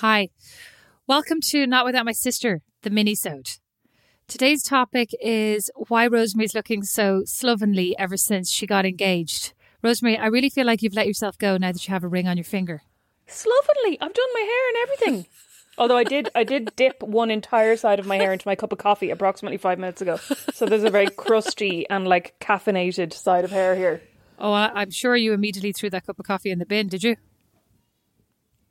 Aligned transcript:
Hi. 0.00 0.28
Welcome 1.06 1.40
to 1.52 1.66
Not 1.66 1.86
Without 1.86 2.04
My 2.04 2.12
Sister, 2.12 2.60
the 2.82 2.90
mini-sode. 2.90 3.48
Today's 4.28 4.62
topic 4.62 5.08
is 5.22 5.70
why 5.88 6.06
Rosemary's 6.06 6.54
looking 6.54 6.82
so 6.82 7.22
slovenly 7.24 7.96
ever 7.98 8.18
since 8.18 8.50
she 8.50 8.66
got 8.66 8.84
engaged. 8.84 9.54
Rosemary, 9.82 10.18
I 10.18 10.26
really 10.26 10.50
feel 10.50 10.66
like 10.66 10.82
you've 10.82 10.92
let 10.92 11.06
yourself 11.06 11.38
go 11.38 11.56
now 11.56 11.72
that 11.72 11.88
you 11.88 11.92
have 11.94 12.04
a 12.04 12.08
ring 12.08 12.28
on 12.28 12.36
your 12.36 12.44
finger. 12.44 12.82
Slovenly. 13.26 13.98
I've 13.98 14.12
done 14.12 14.28
my 14.34 14.40
hair 14.40 14.68
and 14.68 14.76
everything. 14.82 15.32
Although 15.78 15.96
I 15.96 16.04
did, 16.04 16.28
I 16.34 16.44
did 16.44 16.76
dip 16.76 17.02
one 17.02 17.30
entire 17.30 17.78
side 17.78 17.98
of 17.98 18.06
my 18.06 18.16
hair 18.16 18.34
into 18.34 18.46
my 18.46 18.54
cup 18.54 18.72
of 18.72 18.78
coffee 18.78 19.08
approximately 19.08 19.56
five 19.56 19.78
minutes 19.78 20.02
ago. 20.02 20.18
So 20.52 20.66
there's 20.66 20.84
a 20.84 20.90
very 20.90 21.08
crusty 21.08 21.88
and 21.88 22.06
like 22.06 22.38
caffeinated 22.38 23.14
side 23.14 23.46
of 23.46 23.50
hair 23.50 23.74
here. 23.74 24.02
Oh, 24.38 24.52
I'm 24.52 24.90
sure 24.90 25.16
you 25.16 25.32
immediately 25.32 25.72
threw 25.72 25.88
that 25.88 26.04
cup 26.04 26.18
of 26.18 26.26
coffee 26.26 26.50
in 26.50 26.58
the 26.58 26.66
bin, 26.66 26.88
did 26.88 27.02
you? 27.02 27.16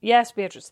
Yes, 0.01 0.31
Beatrice. 0.31 0.69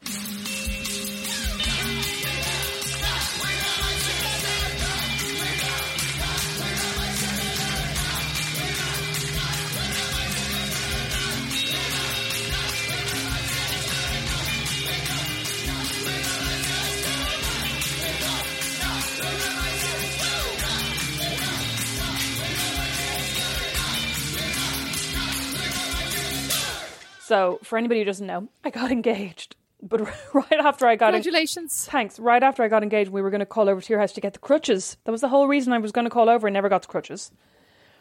So, 27.33 27.57
for 27.63 27.79
anybody 27.79 28.01
who 28.01 28.05
doesn't 28.05 28.27
know, 28.27 28.47
I 28.63 28.69
got 28.69 28.91
engaged. 28.97 29.55
But 29.81 30.01
right 30.33 30.59
after 30.59 30.85
I 30.85 30.95
got 30.95 31.15
engaged, 31.15 31.25
Congratulations. 31.25 31.87
thanks. 31.91 32.19
Right 32.19 32.43
after 32.43 32.61
I 32.61 32.67
got 32.67 32.83
engaged, 32.83 33.09
we 33.09 33.23
were 33.23 33.31
going 33.31 33.39
to 33.39 33.45
call 33.47 33.67
over 33.69 33.81
to 33.81 33.89
your 33.91 33.99
house 33.99 34.11
to 34.13 34.21
get 34.21 34.33
the 34.33 34.39
crutches. 34.39 34.97
That 35.05 35.11
was 35.11 35.21
the 35.21 35.29
whole 35.29 35.47
reason 35.47 35.73
I 35.73 35.79
was 35.79 35.91
going 35.91 36.05
to 36.05 36.11
call 36.11 36.29
over 36.29 36.45
and 36.45 36.53
never 36.53 36.69
got 36.69 36.83
the 36.83 36.87
crutches. 36.89 37.31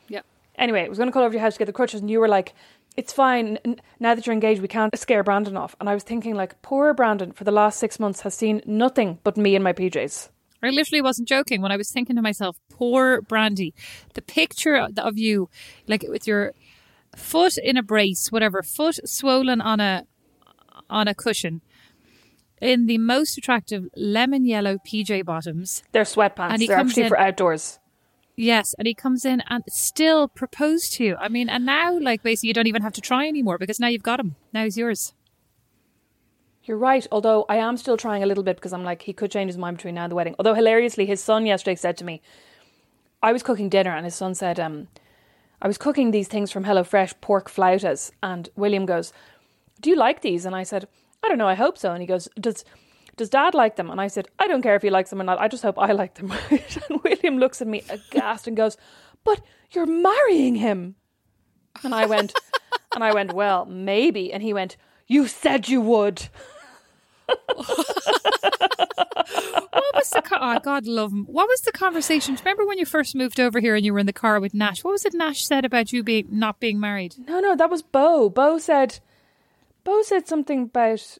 Yep. 0.09 0.27
Anyway, 0.57 0.85
I 0.85 0.89
was 0.89 0.99
going 0.99 1.09
to 1.09 1.13
call 1.15 1.23
over 1.23 1.31
to 1.33 1.37
your 1.37 1.43
house 1.43 1.55
to 1.55 1.59
get 1.61 1.65
the 1.65 1.73
crutches, 1.73 2.03
and 2.03 2.11
you 2.11 2.21
were 2.21 2.29
like, 2.29 2.53
"It's 2.99 3.15
fine. 3.15 3.59
Now 3.99 4.15
that 4.15 4.27
you're 4.27 4.35
engaged, 4.35 4.61
we 4.61 4.69
can't 4.69 4.97
scare 4.99 5.25
Brandon 5.25 5.57
off." 5.57 5.75
And 5.81 5.89
I 5.89 5.95
was 5.95 6.03
thinking, 6.03 6.35
like, 6.35 6.61
poor 6.61 6.93
Brandon 6.93 7.33
for 7.33 7.45
the 7.45 7.53
last 7.53 7.79
six 7.79 7.99
months 7.99 8.21
has 8.21 8.35
seen 8.35 8.61
nothing 8.67 9.19
but 9.25 9.39
me 9.39 9.57
in 9.57 9.63
my 9.63 9.73
PJs. 9.73 10.29
I 10.63 10.71
literally 10.71 11.03
wasn't 11.03 11.27
joking 11.27 11.61
when 11.63 11.73
I 11.73 11.77
was 11.77 11.91
thinking 11.91 12.15
to 12.17 12.23
myself, 12.23 12.57
poor 12.71 13.23
Brandy. 13.23 13.75
The 14.15 14.23
picture 14.23 14.77
of 14.97 15.19
you, 15.19 15.49
like 15.89 16.05
with 16.07 16.27
your 16.29 16.53
foot 17.17 17.57
in 17.59 17.77
a 17.77 17.83
brace, 17.83 18.31
whatever, 18.31 18.63
foot 18.63 18.99
swollen 19.09 19.61
on 19.61 19.81
a 19.81 20.05
on 20.89 21.09
a 21.09 21.15
cushion, 21.15 21.61
in 22.61 22.87
the 22.87 22.99
most 22.99 23.39
attractive 23.39 23.85
lemon 23.97 24.45
yellow 24.45 24.79
PJ 24.87 25.25
bottoms. 25.25 25.83
They're 25.93 26.05
sweatpants. 26.05 26.51
And 26.51 26.61
he 26.61 26.69
They're 26.69 26.77
comes 26.77 26.91
actually 26.93 27.03
in- 27.05 27.09
for 27.09 27.19
outdoors. 27.19 27.79
Yes, 28.35 28.75
and 28.79 28.87
he 28.87 28.95
comes 28.95 29.27
in 29.27 29.43
and 29.51 29.63
still 29.69 30.27
proposed 30.27 30.95
to 30.95 31.05
you. 31.05 31.17
I 31.17 31.29
mean, 31.29 31.51
and 31.51 31.67
now, 31.67 31.99
like, 31.99 32.23
basically, 32.23 32.49
you 32.49 32.55
don't 32.55 32.67
even 32.67 32.81
have 32.83 32.95
to 32.95 33.01
try 33.03 33.29
anymore 33.29 33.59
because 33.59 33.79
now 33.79 33.89
you've 33.89 34.03
got 34.03 34.19
him. 34.19 34.37
Now 34.55 34.65
he's 34.65 34.79
yours. 34.79 35.13
You're 36.65 36.79
right. 36.79 37.07
Although 37.13 37.45
I 37.49 37.57
am 37.57 37.77
still 37.77 37.97
trying 37.99 38.23
a 38.23 38.27
little 38.27 38.43
bit 38.45 38.57
because 38.57 38.73
I'm 38.73 38.85
like 38.85 39.03
he 39.03 39.13
could 39.13 39.31
change 39.31 39.49
his 39.51 39.59
mind 39.59 39.77
between 39.77 39.97
now 39.97 40.05
and 40.05 40.11
the 40.11 40.17
wedding. 40.17 40.35
Although 40.39 40.55
hilariously, 40.55 41.05
his 41.07 41.23
son 41.23 41.45
yesterday 41.45 41.75
said 41.75 41.97
to 41.99 42.05
me, 42.05 42.23
I 43.23 43.33
was 43.33 43.43
cooking 43.43 43.69
dinner 43.69 43.95
and 43.95 44.05
his 44.07 44.15
son 44.15 44.35
said, 44.35 44.59
um, 44.59 44.89
I 45.63 45.69
was 45.69 45.79
cooking 45.79 46.11
these 46.11 46.27
things 46.27 46.51
from 46.51 46.65
HelloFresh, 46.65 47.21
pork 47.21 47.49
flautas, 47.49 48.11
and 48.21 48.49
William 48.57 48.85
goes, 48.85 49.13
"Do 49.81 49.91
you 49.91 49.97
like 49.97 50.21
these?" 50.21 50.45
And 50.45 50.57
I 50.57 50.65
said, 50.65 50.89
"I 51.23 51.29
don't 51.29 51.39
know. 51.39 51.47
I 51.47 51.55
hope 51.55 51.79
so." 51.79 51.93
And 51.93 52.03
he 52.03 52.07
goes, 52.07 52.29
"Does 52.39 52.65
does 53.17 53.31
Dad 53.31 53.55
like 53.55 53.77
them?" 53.77 53.89
And 53.89 54.01
I 54.01 54.09
said, 54.09 54.27
"I 54.41 54.49
don't 54.49 54.63
care 54.63 54.75
if 54.75 54.83
he 54.83 54.91
likes 54.91 55.11
them 55.11 55.21
or 55.21 55.25
not. 55.25 55.41
I 55.41 55.47
just 55.47 55.63
hope 55.63 55.79
I 55.79 55.93
like 55.93 56.15
them." 56.15 56.33
and 56.51 57.01
William 57.05 57.39
looks 57.39 57.63
at 57.63 57.69
me 57.69 57.85
aghast 57.89 58.49
and 58.49 58.57
goes, 58.57 58.77
"But 59.23 59.41
you're 59.71 59.87
marrying 59.87 60.57
him." 60.57 60.97
And 61.85 61.95
I 61.95 62.07
went, 62.07 62.35
and 62.95 63.05
I 63.05 63.15
went, 63.15 63.33
"Well, 63.33 63.65
maybe." 63.65 64.33
And 64.33 64.43
he 64.43 64.53
went, 64.53 64.77
"You 65.07 65.29
said 65.29 65.69
you 65.69 65.81
would." 65.81 66.29
Was 70.03 70.11
the 70.11 70.21
co- 70.23 70.39
oh 70.41 70.59
God 70.59 70.85
love 70.85 71.13
him? 71.13 71.27
What 71.27 71.47
was 71.47 71.61
the 71.61 71.71
conversation? 71.71 72.35
Remember 72.35 72.67
when 72.67 72.77
you 72.77 72.85
first 72.85 73.15
moved 73.15 73.39
over 73.39 73.61
here 73.61 73.77
and 73.77 73.87
you 73.87 73.93
were 73.93 74.01
in 74.01 74.07
the 74.07 74.13
car 74.13 74.41
with 74.41 74.53
Nash? 74.53 74.83
What 74.83 74.91
was 74.91 75.05
it 75.05 75.15
Nash 75.15 75.45
said 75.45 75.65
about 75.65 75.93
you 75.93 76.03
being 76.03 76.27
not 76.29 76.59
being 76.59 76.81
married? 76.81 77.15
No, 77.29 77.39
no, 77.39 77.55
that 77.55 77.71
was 77.71 77.83
Bo. 77.83 78.29
Bo 78.29 78.59
said, 78.59 78.99
Bo 79.85 80.03
said 80.03 80.27
something 80.27 80.63
about, 80.63 81.19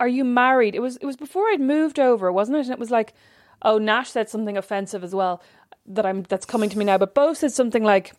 "Are 0.00 0.08
you 0.08 0.24
married?" 0.24 0.74
It 0.74 0.80
was 0.80 0.96
it 0.96 1.04
was 1.04 1.16
before 1.16 1.50
I'd 1.50 1.60
moved 1.60 2.00
over, 2.00 2.32
wasn't 2.32 2.56
it? 2.56 2.62
And 2.62 2.72
it 2.72 2.78
was 2.78 2.90
like, 2.90 3.12
oh, 3.60 3.76
Nash 3.76 4.08
said 4.08 4.30
something 4.30 4.56
offensive 4.56 5.04
as 5.04 5.14
well 5.14 5.42
that 5.84 6.06
I'm 6.06 6.22
that's 6.22 6.46
coming 6.46 6.70
to 6.70 6.78
me 6.78 6.86
now. 6.86 6.96
But 6.96 7.14
Bo 7.14 7.34
said 7.34 7.52
something 7.52 7.84
like, 7.84 8.14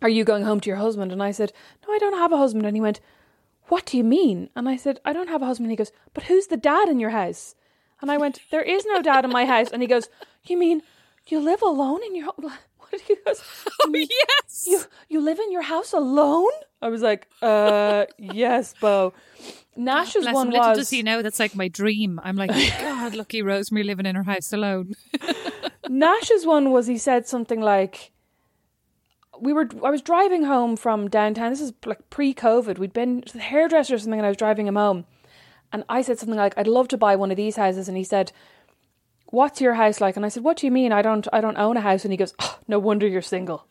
"Are 0.00 0.08
you 0.08 0.24
going 0.24 0.44
home 0.44 0.60
to 0.60 0.70
your 0.70 0.78
husband?" 0.78 1.12
And 1.12 1.22
I 1.22 1.32
said, 1.32 1.52
"No, 1.86 1.92
I 1.92 1.98
don't 1.98 2.16
have 2.16 2.32
a 2.32 2.38
husband." 2.38 2.64
And 2.64 2.74
he 2.74 2.80
went, 2.80 3.00
"What 3.68 3.86
do 3.86 3.96
you 3.96 4.04
mean?" 4.04 4.50
And 4.56 4.68
I 4.68 4.76
said, 4.76 5.00
"I 5.04 5.12
don't 5.12 5.28
have 5.28 5.42
a 5.42 5.46
husband." 5.46 5.66
And 5.66 5.72
he 5.72 5.76
goes, 5.76 5.92
"But 6.14 6.24
who's 6.24 6.48
the 6.48 6.56
dad 6.56 6.88
in 6.88 7.00
your 7.00 7.10
house?" 7.10 7.54
And 8.00 8.10
I 8.10 8.16
went, 8.16 8.40
"There 8.50 8.62
is 8.62 8.84
no 8.86 9.02
dad 9.02 9.24
in 9.24 9.30
my 9.30 9.46
house." 9.46 9.70
And 9.70 9.82
he 9.82 9.88
goes, 9.88 10.08
"You 10.44 10.56
mean 10.56 10.82
you 11.28 11.40
live 11.40 11.62
alone 11.62 12.02
in 12.04 12.14
your?" 12.14 12.32
What 12.88 13.00
he 13.00 13.16
goes? 13.26 13.42
"You 13.84 13.90
mean 13.90 14.06
yes. 14.08 14.64
you 14.66 14.80
you 15.08 15.20
live 15.20 15.40
in 15.40 15.50
your 15.50 15.62
house 15.62 15.92
alone? 15.92 16.52
I 16.80 16.88
was 16.88 17.02
like, 17.02 17.26
uh, 17.42 18.06
yes, 18.16 18.74
Bo. 18.80 19.12
Nash's 19.76 20.22
Bless 20.22 20.34
one 20.34 20.46
him. 20.48 20.52
Little 20.52 20.68
was 20.70 20.78
does 20.78 20.90
he 20.90 21.02
know 21.02 21.22
that's 21.22 21.40
like 21.40 21.54
my 21.54 21.68
dream. 21.68 22.20
I'm 22.22 22.36
like, 22.36 22.50
God, 22.80 23.14
lucky 23.14 23.42
Rosemary 23.42 23.84
living 23.84 24.06
in 24.06 24.14
her 24.14 24.22
house 24.22 24.52
alone. 24.52 24.94
Nash's 25.88 26.46
one 26.46 26.70
was 26.70 26.86
he 26.86 26.98
said 26.98 27.26
something 27.26 27.60
like 27.60 28.12
we 29.40 29.52
were 29.52 29.68
I 29.84 29.90
was 29.90 30.02
driving 30.02 30.44
home 30.44 30.76
from 30.76 31.08
downtown. 31.08 31.50
This 31.50 31.60
is 31.60 31.72
like 31.84 32.10
pre-COVID. 32.10 32.78
We'd 32.78 32.92
been 32.92 33.22
to 33.22 33.32
the 33.32 33.40
hairdresser 33.40 33.94
or 33.94 33.98
something, 33.98 34.18
and 34.18 34.26
I 34.26 34.30
was 34.30 34.36
driving 34.36 34.66
him 34.66 34.76
home. 34.76 35.04
And 35.72 35.84
I 35.88 36.02
said 36.02 36.18
something 36.18 36.38
like, 36.38 36.56
"I'd 36.56 36.66
love 36.66 36.88
to 36.88 36.98
buy 36.98 37.16
one 37.16 37.30
of 37.30 37.36
these 37.36 37.56
houses," 37.56 37.88
and 37.88 37.96
he 37.96 38.04
said. 38.04 38.32
What's 39.30 39.60
your 39.60 39.74
house 39.74 40.00
like? 40.00 40.14
And 40.14 40.24
I 40.24 40.28
said, 40.28 40.44
"What 40.44 40.56
do 40.56 40.66
you 40.66 40.70
mean? 40.70 40.92
I 40.92 41.02
don't, 41.02 41.26
I 41.32 41.40
don't 41.40 41.56
own 41.56 41.76
a 41.76 41.80
house." 41.80 42.04
And 42.04 42.12
he 42.12 42.16
goes, 42.16 42.32
oh, 42.38 42.60
"No 42.68 42.78
wonder 42.78 43.08
you're 43.08 43.20
single." 43.22 43.66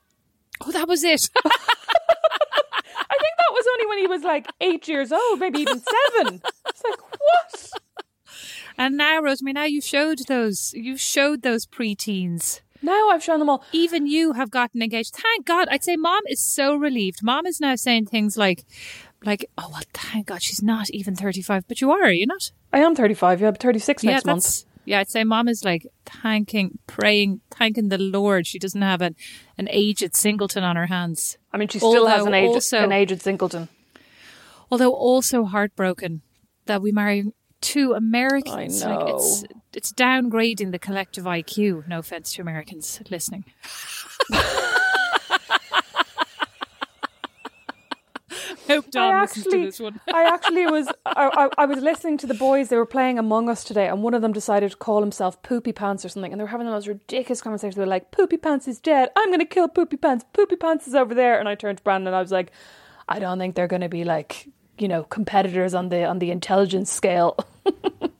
Oh, 0.61 0.71
that 0.71 0.85
was 0.85 1.03
it. 1.05 1.29
I 1.45 1.49
think 1.49 3.35
that 3.37 3.51
was 3.51 3.65
only 3.71 3.85
when 3.87 3.97
he 3.99 4.07
was 4.07 4.23
like 4.23 4.47
eight 4.59 4.87
years 4.87 5.11
old, 5.13 5.39
maybe 5.39 5.59
even 5.59 5.79
seven. 5.79 6.41
It's 6.67 6.83
like 6.83 6.99
what? 7.01 7.71
and 8.77 8.97
now, 8.97 9.21
Rosemary, 9.21 9.53
now 9.53 9.63
you 9.63 9.79
showed 9.81 10.19
those. 10.27 10.73
You 10.73 10.97
showed 10.97 11.41
those 11.41 11.65
preteens. 11.65 12.59
Now 12.85 13.09
I've 13.09 13.23
shown 13.23 13.39
them 13.39 13.49
all. 13.49 13.63
Even 13.71 14.05
you 14.05 14.33
have 14.33 14.51
gotten 14.51 14.81
engaged. 14.81 15.15
Thank 15.15 15.45
God. 15.45 15.67
I'd 15.69 15.83
say 15.83 15.95
mom 15.95 16.21
is 16.27 16.39
so 16.39 16.75
relieved. 16.75 17.23
Mom 17.23 17.47
is 17.47 17.59
now 17.59 17.75
saying 17.75 18.05
things 18.05 18.37
like, 18.37 18.63
like, 19.23 19.49
oh 19.57 19.69
well, 19.71 19.81
thank 19.93 20.27
God 20.27 20.43
she's 20.43 20.61
not 20.61 20.89
even 20.91 21.15
thirty-five. 21.15 21.67
But 21.67 21.81
you 21.81 21.89
are, 21.91 22.03
are 22.03 22.11
you 22.11 22.27
not? 22.27 22.51
I 22.71 22.79
am 22.79 22.93
35, 22.93 23.41
yeah, 23.41 23.51
but 23.51 23.61
36 23.61 24.03
yeah, 24.03 24.11
next 24.11 24.25
month. 24.25 24.65
yeah. 24.83 24.99
I'd 24.99 25.09
say 25.09 25.23
mom 25.23 25.47
is 25.47 25.63
like 25.63 25.87
thanking, 26.05 26.77
praying, 26.87 27.41
thanking 27.49 27.89
the 27.89 27.97
Lord 27.97 28.45
she 28.45 28.59
doesn't 28.59 28.81
have 28.81 29.01
an 29.01 29.15
an 29.57 29.67
aged 29.71 30.15
singleton 30.15 30.63
on 30.63 30.75
her 30.75 30.85
hands. 30.85 31.37
I 31.51 31.57
mean, 31.57 31.69
she 31.69 31.79
still 31.79 32.05
has 32.05 32.25
an, 32.25 32.33
age, 32.33 32.47
also- 32.47 32.83
an 32.83 32.91
aged 32.91 33.21
singleton. 33.21 33.67
Although 34.69 34.93
also 34.93 35.45
heartbroken 35.45 36.21
that 36.65 36.81
we 36.81 36.91
marry 36.91 37.25
two 37.61 37.93
Americans. 37.93 38.83
I 38.83 38.95
Like 38.95 39.15
it's. 39.15 39.43
It's 39.75 39.91
downgrading 39.91 40.71
the 40.71 40.79
collective 40.79 41.25
IQ. 41.25 41.87
No 41.87 41.99
offense 41.99 42.33
to 42.33 42.41
Americans 42.41 43.01
listening. 43.09 43.45
Hope 48.67 48.89
Don 48.89 49.13
I 49.13 49.21
actually, 49.21 49.65
this 49.65 49.79
one. 49.79 49.99
I 50.11 50.23
actually 50.23 50.65
was, 50.65 50.87
I, 51.05 51.49
I, 51.57 51.63
I 51.63 51.65
was 51.65 51.79
listening 51.79 52.17
to 52.19 52.27
the 52.27 52.33
boys. 52.33 52.69
They 52.69 52.77
were 52.77 52.85
playing 52.85 53.19
Among 53.19 53.47
Us 53.47 53.63
today, 53.63 53.87
and 53.87 54.01
one 54.01 54.15
of 54.15 54.23
them 54.23 54.33
decided 54.33 54.71
to 54.71 54.77
call 54.77 55.01
himself 55.01 55.41
Poopy 55.43 55.71
Pants 55.71 56.03
or 56.03 56.09
something. 56.09 56.31
And 56.31 56.39
they 56.39 56.43
were 56.43 56.49
having 56.49 56.65
the 56.65 56.71
most 56.71 56.87
ridiculous 56.87 57.41
conversation. 57.41 57.75
They 57.75 57.85
were 57.85 57.89
like, 57.89 58.09
"Poopy 58.11 58.37
Pants 58.37 58.67
is 58.67 58.79
dead. 58.79 59.09
I'm 59.15 59.29
going 59.29 59.39
to 59.39 59.45
kill 59.45 59.67
Poopy 59.67 59.97
Pants. 59.97 60.25
Poopy 60.33 60.55
Pants 60.55 60.87
is 60.87 60.95
over 60.95 61.13
there." 61.13 61.39
And 61.39 61.47
I 61.47 61.53
turned 61.53 61.77
to 61.77 61.83
Brandon, 61.83 62.07
and 62.07 62.15
I 62.15 62.21
was 62.21 62.31
like, 62.31 62.51
"I 63.07 63.19
don't 63.19 63.37
think 63.37 63.53
they're 63.53 63.67
going 63.67 63.83
to 63.83 63.89
be 63.89 64.03
like, 64.03 64.49
you 64.79 64.87
know, 64.87 65.03
competitors 65.03 65.75
on 65.75 65.89
the 65.89 66.05
on 66.05 66.19
the 66.19 66.31
intelligence 66.31 66.91
scale." 66.91 67.37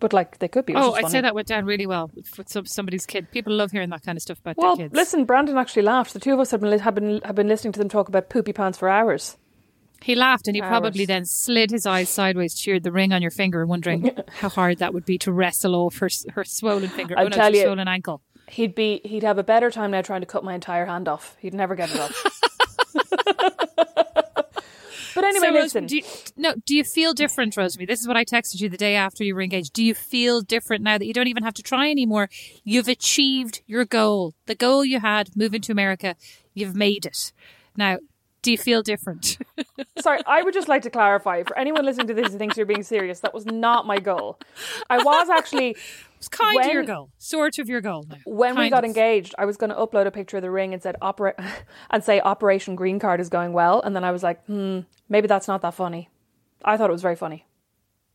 but 0.00 0.12
like, 0.12 0.38
they 0.38 0.48
could 0.48 0.66
be. 0.66 0.74
Oh, 0.74 0.92
I'd 0.94 1.02
funny. 1.02 1.12
say 1.12 1.20
that 1.20 1.34
went 1.34 1.46
down 1.48 1.64
really 1.66 1.86
well 1.86 2.10
with 2.16 2.68
somebody's 2.68 3.06
kid. 3.06 3.30
People 3.30 3.52
love 3.54 3.70
hearing 3.70 3.90
that 3.90 4.02
kind 4.02 4.16
of 4.16 4.22
stuff 4.22 4.38
about 4.40 4.56
Well, 4.56 4.76
their 4.76 4.86
kids. 4.88 4.96
listen, 4.96 5.24
Brandon 5.24 5.56
actually 5.56 5.82
laughed. 5.82 6.12
The 6.14 6.20
two 6.20 6.32
of 6.34 6.40
us 6.40 6.50
have 6.50 6.60
been 6.60 6.70
li- 6.70 6.78
have 6.78 6.94
been 6.94 7.20
have 7.24 7.34
been 7.36 7.48
listening 7.48 7.72
to 7.74 7.78
them 7.78 7.88
talk 7.88 8.08
about 8.08 8.28
poopy 8.30 8.52
pants 8.52 8.78
for 8.78 8.88
hours. 8.88 9.36
He 10.02 10.14
laughed 10.14 10.46
and 10.48 10.56
he 10.56 10.62
probably 10.62 11.04
then 11.04 11.26
slid 11.26 11.70
his 11.70 11.84
eyes 11.84 12.08
sideways, 12.08 12.54
cheered 12.54 12.84
the 12.84 12.90
ring 12.92 13.12
on 13.12 13.20
your 13.20 13.30
finger, 13.30 13.66
wondering 13.66 14.10
how 14.30 14.48
hard 14.48 14.78
that 14.78 14.94
would 14.94 15.04
be 15.04 15.18
to 15.18 15.30
wrestle 15.30 15.74
off 15.74 15.98
her, 15.98 16.08
her 16.32 16.42
swollen 16.42 16.88
finger. 16.88 17.14
I'll 17.18 17.26
oh, 17.26 17.28
no, 17.28 17.36
tell 17.36 17.54
you- 17.54 17.62
swollen 17.62 17.86
ankle. 17.86 18.22
He'd 18.48 18.74
be 18.74 19.00
he'd 19.04 19.22
have 19.22 19.38
a 19.38 19.44
better 19.44 19.70
time 19.70 19.90
now 19.92 20.02
trying 20.02 20.22
to 20.22 20.26
cut 20.26 20.42
my 20.42 20.54
entire 20.54 20.86
hand 20.86 21.06
off. 21.06 21.36
He'd 21.38 21.54
never 21.54 21.76
get 21.76 21.90
it 21.94 22.00
off. 22.00 22.40
anyway, 25.30 25.48
So, 25.48 25.52
listen. 25.62 25.86
do 25.86 25.96
you, 25.96 26.02
no, 26.36 26.54
do 26.66 26.74
you 26.76 26.84
feel 26.84 27.14
different, 27.14 27.56
Rosemary? 27.56 27.86
This 27.86 28.00
is 28.00 28.08
what 28.08 28.16
I 28.16 28.24
texted 28.24 28.60
you 28.60 28.68
the 28.68 28.76
day 28.76 28.94
after 28.96 29.24
you 29.24 29.34
were 29.34 29.42
engaged. 29.42 29.72
Do 29.72 29.84
you 29.84 29.94
feel 29.94 30.40
different 30.42 30.82
now 30.84 30.98
that 30.98 31.06
you 31.06 31.12
don't 31.12 31.28
even 31.28 31.42
have 31.42 31.54
to 31.54 31.62
try 31.62 31.90
anymore? 31.90 32.28
You've 32.64 32.88
achieved 32.88 33.62
your 33.66 33.84
goal. 33.84 34.34
The 34.46 34.54
goal 34.54 34.84
you 34.84 35.00
had, 35.00 35.30
moving 35.36 35.60
to 35.62 35.72
America, 35.72 36.16
you've 36.54 36.74
made 36.74 37.06
it. 37.06 37.32
Now, 37.76 37.98
do 38.42 38.50
you 38.50 38.58
feel 38.58 38.82
different? 38.82 39.38
Sorry, 40.00 40.20
I 40.26 40.42
would 40.42 40.54
just 40.54 40.68
like 40.68 40.82
to 40.82 40.90
clarify 40.90 41.42
for 41.42 41.56
anyone 41.58 41.84
listening 41.84 42.06
to 42.08 42.14
this 42.14 42.32
who 42.32 42.38
thinks 42.38 42.56
you're 42.56 42.66
being 42.66 42.82
serious. 42.82 43.20
That 43.20 43.34
was 43.34 43.46
not 43.46 43.86
my 43.86 43.98
goal. 43.98 44.38
I 44.88 44.98
was 44.98 45.28
actually 45.28 45.76
It's 46.20 46.28
kind 46.28 46.60
of 46.60 46.70
your 46.70 46.82
goal, 46.84 47.08
sort 47.16 47.58
of 47.58 47.70
your 47.70 47.80
goal 47.80 48.06
when 48.26 48.58
we 48.58 48.68
got 48.68 48.80
of. 48.80 48.84
engaged, 48.84 49.34
I 49.38 49.46
was 49.46 49.56
going 49.56 49.70
to 49.70 49.76
upload 49.76 50.06
a 50.06 50.10
picture 50.10 50.36
of 50.36 50.42
the 50.42 50.50
ring 50.50 50.74
and 50.74 50.82
said 50.82 50.96
opera 51.00 51.34
and 51.90 52.04
say 52.04 52.20
Operation 52.20 52.76
Green 52.76 52.98
Card 52.98 53.20
is 53.20 53.30
going 53.30 53.54
well, 53.54 53.80
and 53.80 53.96
then 53.96 54.04
I 54.04 54.10
was 54.10 54.22
like, 54.22 54.44
hmm, 54.44 54.80
maybe 55.08 55.28
that's 55.28 55.48
not 55.48 55.62
that 55.62 55.72
funny. 55.72 56.10
I 56.62 56.76
thought 56.76 56.90
it 56.90 56.92
was 56.92 57.00
very 57.00 57.16
funny, 57.16 57.46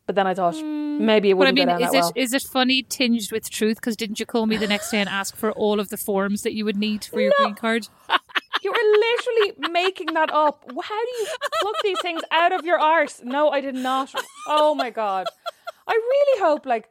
but 0.05 0.13
then 0.13 0.27
I 0.27 0.35
thought 0.35 0.53
maybe 0.53 1.31
it 1.31 1.33
Hmm. 1.33 1.39
But 1.39 1.47
I 1.47 1.51
wouldn't 1.51 1.67
mean, 1.79 1.87
is 1.87 1.93
it 1.95 1.99
well. 1.99 2.11
is 2.15 2.33
it 2.33 2.43
funny 2.43 2.83
tinged 2.83 3.31
with 3.31 3.49
truth? 3.49 3.77
Because 3.77 3.95
didn't 3.95 4.19
you 4.19 4.27
call 4.27 4.45
me 4.45 4.57
the 4.57 4.67
next 4.67 4.91
day 4.91 4.99
and 4.99 5.09
ask 5.09 5.35
for 5.35 5.51
all 5.51 5.79
of 5.79 5.89
the 5.89 5.97
forms 5.97 6.43
that 6.43 6.53
you 6.53 6.63
would 6.63 6.77
need 6.77 7.05
for 7.05 7.19
your 7.19 7.33
green 7.39 7.55
card? 7.55 7.87
You 8.65 8.71
were 8.71 8.99
literally 8.99 9.71
making 9.71 10.07
that 10.15 10.33
up. 10.33 10.63
How 10.67 11.05
do 11.05 11.11
you 11.19 11.27
pluck 11.61 11.75
these 11.83 11.99
things 12.01 12.23
out 12.31 12.51
of 12.51 12.65
your 12.65 12.79
arse? 12.79 13.21
No, 13.23 13.49
I 13.49 13.61
did 13.61 13.75
not. 13.75 14.11
Oh 14.47 14.73
my 14.73 14.89
god. 14.89 15.27
I 15.87 15.93
really 15.93 16.41
hope 16.41 16.65
like 16.65 16.89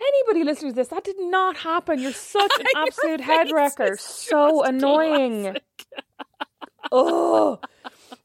anybody 0.00 0.44
listening 0.44 0.70
to 0.70 0.76
this, 0.76 0.86
that 0.86 1.02
did 1.02 1.18
not 1.18 1.56
happen. 1.56 1.98
You're 2.00 2.12
such 2.12 2.52
an 2.60 2.66
absolute 2.76 3.20
head 3.20 3.50
wrecker. 3.50 3.96
So 3.96 4.62
annoying. 4.62 5.56
oh. 6.92 7.58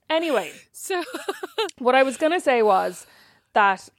Anyway, 0.08 0.52
So 0.72 1.04
what 1.80 1.96
I 1.96 2.04
was 2.04 2.18
going 2.18 2.34
to 2.34 2.40
say 2.40 2.62
was 2.62 3.08
that 3.54 3.90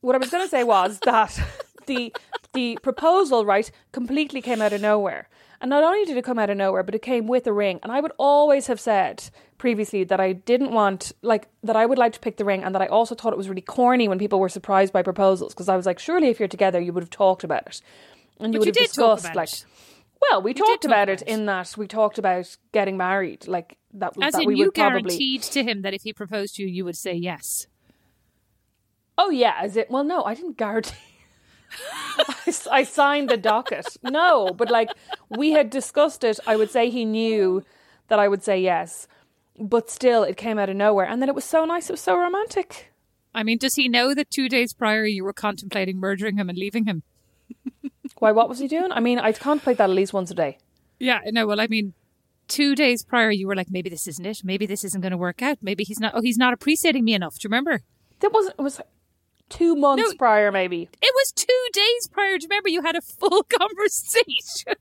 what 0.00 0.16
I 0.16 0.18
was 0.18 0.30
going 0.30 0.42
to 0.42 0.50
say 0.50 0.64
was 0.64 0.98
that 1.04 1.38
the 1.86 2.12
the 2.52 2.78
proposal 2.82 3.44
right 3.46 3.70
completely 3.92 4.42
came 4.42 4.60
out 4.60 4.72
of 4.72 4.80
nowhere. 4.80 5.28
And 5.60 5.70
not 5.70 5.82
only 5.84 6.04
did 6.04 6.16
it 6.16 6.24
come 6.24 6.38
out 6.38 6.50
of 6.50 6.56
nowhere, 6.56 6.82
but 6.82 6.94
it 6.94 7.02
came 7.02 7.26
with 7.26 7.46
a 7.46 7.52
ring. 7.52 7.80
And 7.82 7.90
I 7.90 8.00
would 8.00 8.12
always 8.18 8.66
have 8.66 8.78
said 8.78 9.30
previously 9.58 10.04
that 10.04 10.20
I 10.20 10.32
didn't 10.34 10.72
want, 10.72 11.12
like, 11.22 11.48
that 11.62 11.76
I 11.76 11.86
would 11.86 11.98
like 11.98 12.12
to 12.12 12.20
pick 12.20 12.36
the 12.36 12.44
ring, 12.44 12.62
and 12.62 12.74
that 12.74 12.82
I 12.82 12.86
also 12.86 13.14
thought 13.14 13.32
it 13.32 13.38
was 13.38 13.48
really 13.48 13.62
corny 13.62 14.06
when 14.08 14.18
people 14.18 14.38
were 14.38 14.48
surprised 14.50 14.92
by 14.92 15.02
proposals. 15.02 15.54
Because 15.54 15.68
I 15.68 15.76
was 15.76 15.86
like, 15.86 15.98
surely 15.98 16.28
if 16.28 16.38
you're 16.38 16.48
together, 16.48 16.80
you 16.80 16.92
would 16.92 17.02
have 17.02 17.10
talked 17.10 17.42
about 17.44 17.66
it. 17.66 17.80
And 18.38 18.52
you 18.52 18.60
But 18.60 18.66
would 18.66 18.76
you 18.76 18.82
have 18.82 18.88
discussed, 18.90 19.34
like, 19.34 19.48
it. 19.52 19.64
well, 20.20 20.42
we 20.42 20.52
did 20.52 20.60
talked 20.60 20.82
talk 20.82 20.90
about 20.90 21.04
about 21.04 21.22
it 21.22 21.22
it. 21.22 21.28
in 21.28 21.46
that 21.46 21.74
we 21.78 21.86
talked 21.86 22.18
about 22.18 22.54
getting 22.72 22.98
married. 22.98 23.48
Like, 23.48 23.78
that, 23.94 24.12
as 24.20 24.34
that 24.34 24.42
in, 24.42 24.48
we 24.48 24.56
you 24.56 24.66
would 24.66 24.74
probably. 24.74 25.00
guaranteed 25.00 25.42
to 25.44 25.62
him 25.64 25.80
that 25.82 25.94
if 25.94 26.02
he 26.02 26.12
proposed 26.12 26.56
to 26.56 26.62
you, 26.62 26.68
you 26.68 26.84
would 26.84 26.96
say 26.96 27.14
yes. 27.14 27.66
Oh 29.16 29.30
yeah, 29.30 29.54
as 29.62 29.76
it 29.78 29.90
well 29.90 30.04
no, 30.04 30.22
I 30.24 30.34
didn't 30.34 30.58
guarantee. 30.58 30.94
I, 32.18 32.54
I 32.70 32.82
signed 32.84 33.28
the 33.28 33.36
docket. 33.36 33.86
No, 34.02 34.50
but 34.56 34.70
like 34.70 34.90
we 35.30 35.52
had 35.52 35.70
discussed 35.70 36.24
it. 36.24 36.38
I 36.46 36.56
would 36.56 36.70
say 36.70 36.90
he 36.90 37.04
knew 37.04 37.62
that 38.08 38.18
I 38.18 38.28
would 38.28 38.42
say 38.42 38.60
yes, 38.60 39.08
but 39.58 39.90
still, 39.90 40.22
it 40.22 40.36
came 40.36 40.58
out 40.58 40.68
of 40.68 40.76
nowhere. 40.76 41.06
And 41.06 41.20
then 41.20 41.28
it 41.28 41.34
was 41.34 41.44
so 41.44 41.64
nice. 41.64 41.90
It 41.90 41.92
was 41.92 42.00
so 42.00 42.16
romantic. 42.16 42.92
I 43.34 43.42
mean, 43.42 43.58
does 43.58 43.74
he 43.74 43.88
know 43.88 44.14
that 44.14 44.30
two 44.30 44.48
days 44.48 44.72
prior 44.72 45.04
you 45.04 45.24
were 45.24 45.32
contemplating 45.32 45.98
murdering 45.98 46.36
him 46.36 46.48
and 46.48 46.56
leaving 46.56 46.86
him? 46.86 47.02
Why? 48.18 48.32
What 48.32 48.48
was 48.48 48.58
he 48.58 48.68
doing? 48.68 48.92
I 48.92 49.00
mean, 49.00 49.18
I 49.18 49.32
contemplate 49.32 49.76
that 49.78 49.90
at 49.90 49.96
least 49.96 50.14
once 50.14 50.30
a 50.30 50.34
day. 50.34 50.58
Yeah, 50.98 51.20
no. 51.26 51.46
Well, 51.46 51.60
I 51.60 51.66
mean, 51.66 51.92
two 52.48 52.74
days 52.74 53.04
prior 53.04 53.30
you 53.30 53.46
were 53.46 53.54
like, 53.54 53.70
maybe 53.70 53.90
this 53.90 54.08
isn't 54.08 54.24
it. 54.24 54.40
Maybe 54.42 54.64
this 54.64 54.84
isn't 54.84 55.02
going 55.02 55.10
to 55.10 55.18
work 55.18 55.42
out. 55.42 55.58
Maybe 55.60 55.84
he's 55.84 56.00
not. 56.00 56.12
Oh, 56.14 56.22
he's 56.22 56.38
not 56.38 56.54
appreciating 56.54 57.04
me 57.04 57.12
enough. 57.12 57.34
Do 57.34 57.40
you 57.44 57.48
remember? 57.48 57.82
That 58.20 58.32
wasn't. 58.32 58.54
It 58.58 58.62
was 58.62 58.80
two 59.48 59.74
months 59.76 60.10
No. 60.10 60.16
prior, 60.16 60.50
maybe. 60.52 60.88
It 61.02 61.12
was 61.14 61.32
two 61.32 61.66
days 61.72 62.08
prior. 62.10 62.38
Do 62.38 62.44
you 62.44 62.48
remember 62.50 62.68
you 62.68 62.82
had 62.82 62.96
a 62.96 63.00
full 63.00 63.42
conversation? 63.58 64.74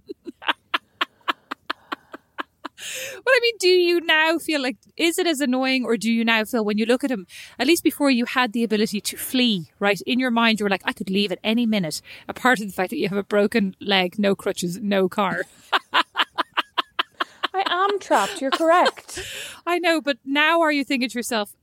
But 3.23 3.31
I 3.31 3.39
mean, 3.41 3.55
do 3.59 3.67
you 3.67 3.99
now 4.01 4.37
feel 4.37 4.61
like 4.61 4.77
is 4.95 5.17
it 5.17 5.25
as 5.25 5.39
annoying, 5.39 5.85
or 5.85 5.97
do 5.97 6.11
you 6.11 6.23
now 6.23 6.43
feel 6.43 6.63
when 6.63 6.77
you 6.77 6.85
look 6.85 7.03
at 7.03 7.09
him, 7.09 7.25
at 7.57 7.65
least 7.65 7.83
before 7.83 8.11
you 8.11 8.25
had 8.25 8.53
the 8.53 8.63
ability 8.63 9.01
to 9.01 9.17
flee, 9.17 9.71
right? 9.79 9.99
In 10.05 10.19
your 10.19 10.29
mind, 10.29 10.59
you 10.59 10.65
were 10.65 10.69
like, 10.69 10.83
I 10.85 10.93
could 10.93 11.09
leave 11.09 11.31
at 11.31 11.39
any 11.43 11.65
minute. 11.65 12.01
Apart 12.27 12.59
from 12.59 12.67
the 12.67 12.73
fact 12.73 12.91
that 12.91 12.97
you 12.97 13.09
have 13.09 13.17
a 13.17 13.23
broken 13.23 13.75
leg, 13.79 14.19
no 14.19 14.35
crutches, 14.35 14.79
no 14.81 15.09
car. 15.09 15.45
I 15.93 17.63
am 17.65 17.97
trapped. 17.99 18.39
You're 18.41 18.51
correct. 18.51 19.19
I 19.65 19.79
know, 19.79 19.99
but 20.01 20.17
now 20.25 20.61
are 20.61 20.71
you 20.71 20.83
thinking 20.83 21.09
to 21.09 21.17
yourself, 21.17 21.55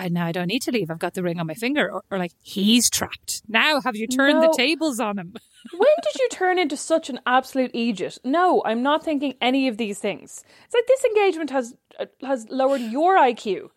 I 0.00 0.08
now 0.08 0.26
I 0.26 0.32
don't 0.32 0.46
need 0.48 0.62
to 0.62 0.72
leave. 0.72 0.90
I've 0.90 0.98
got 0.98 1.14
the 1.14 1.22
ring 1.22 1.38
on 1.38 1.46
my 1.46 1.54
finger, 1.54 1.90
or, 1.92 2.02
or 2.10 2.18
like 2.18 2.32
he's 2.40 2.88
trapped. 2.90 3.42
Now 3.48 3.80
have 3.80 3.96
you 3.96 4.06
turned 4.06 4.40
No. 4.40 4.48
the 4.48 4.54
tables 4.56 4.98
on 5.00 5.18
him? 5.18 5.34
when 5.76 5.96
did 6.02 6.20
you 6.20 6.28
turn 6.30 6.58
into 6.58 6.76
such 6.76 7.10
an 7.10 7.20
absolute 7.26 7.70
idiot? 7.74 8.18
No, 8.24 8.62
I'm 8.64 8.82
not 8.82 9.04
thinking 9.04 9.34
any 9.40 9.68
of 9.68 9.76
these 9.76 9.98
things. 9.98 10.42
It's 10.64 10.74
like 10.74 10.86
this 10.86 11.04
engagement 11.04 11.50
has 11.50 11.74
uh, 11.98 12.06
has 12.22 12.46
lowered 12.50 12.80
your 12.80 13.16
IQ. 13.18 13.70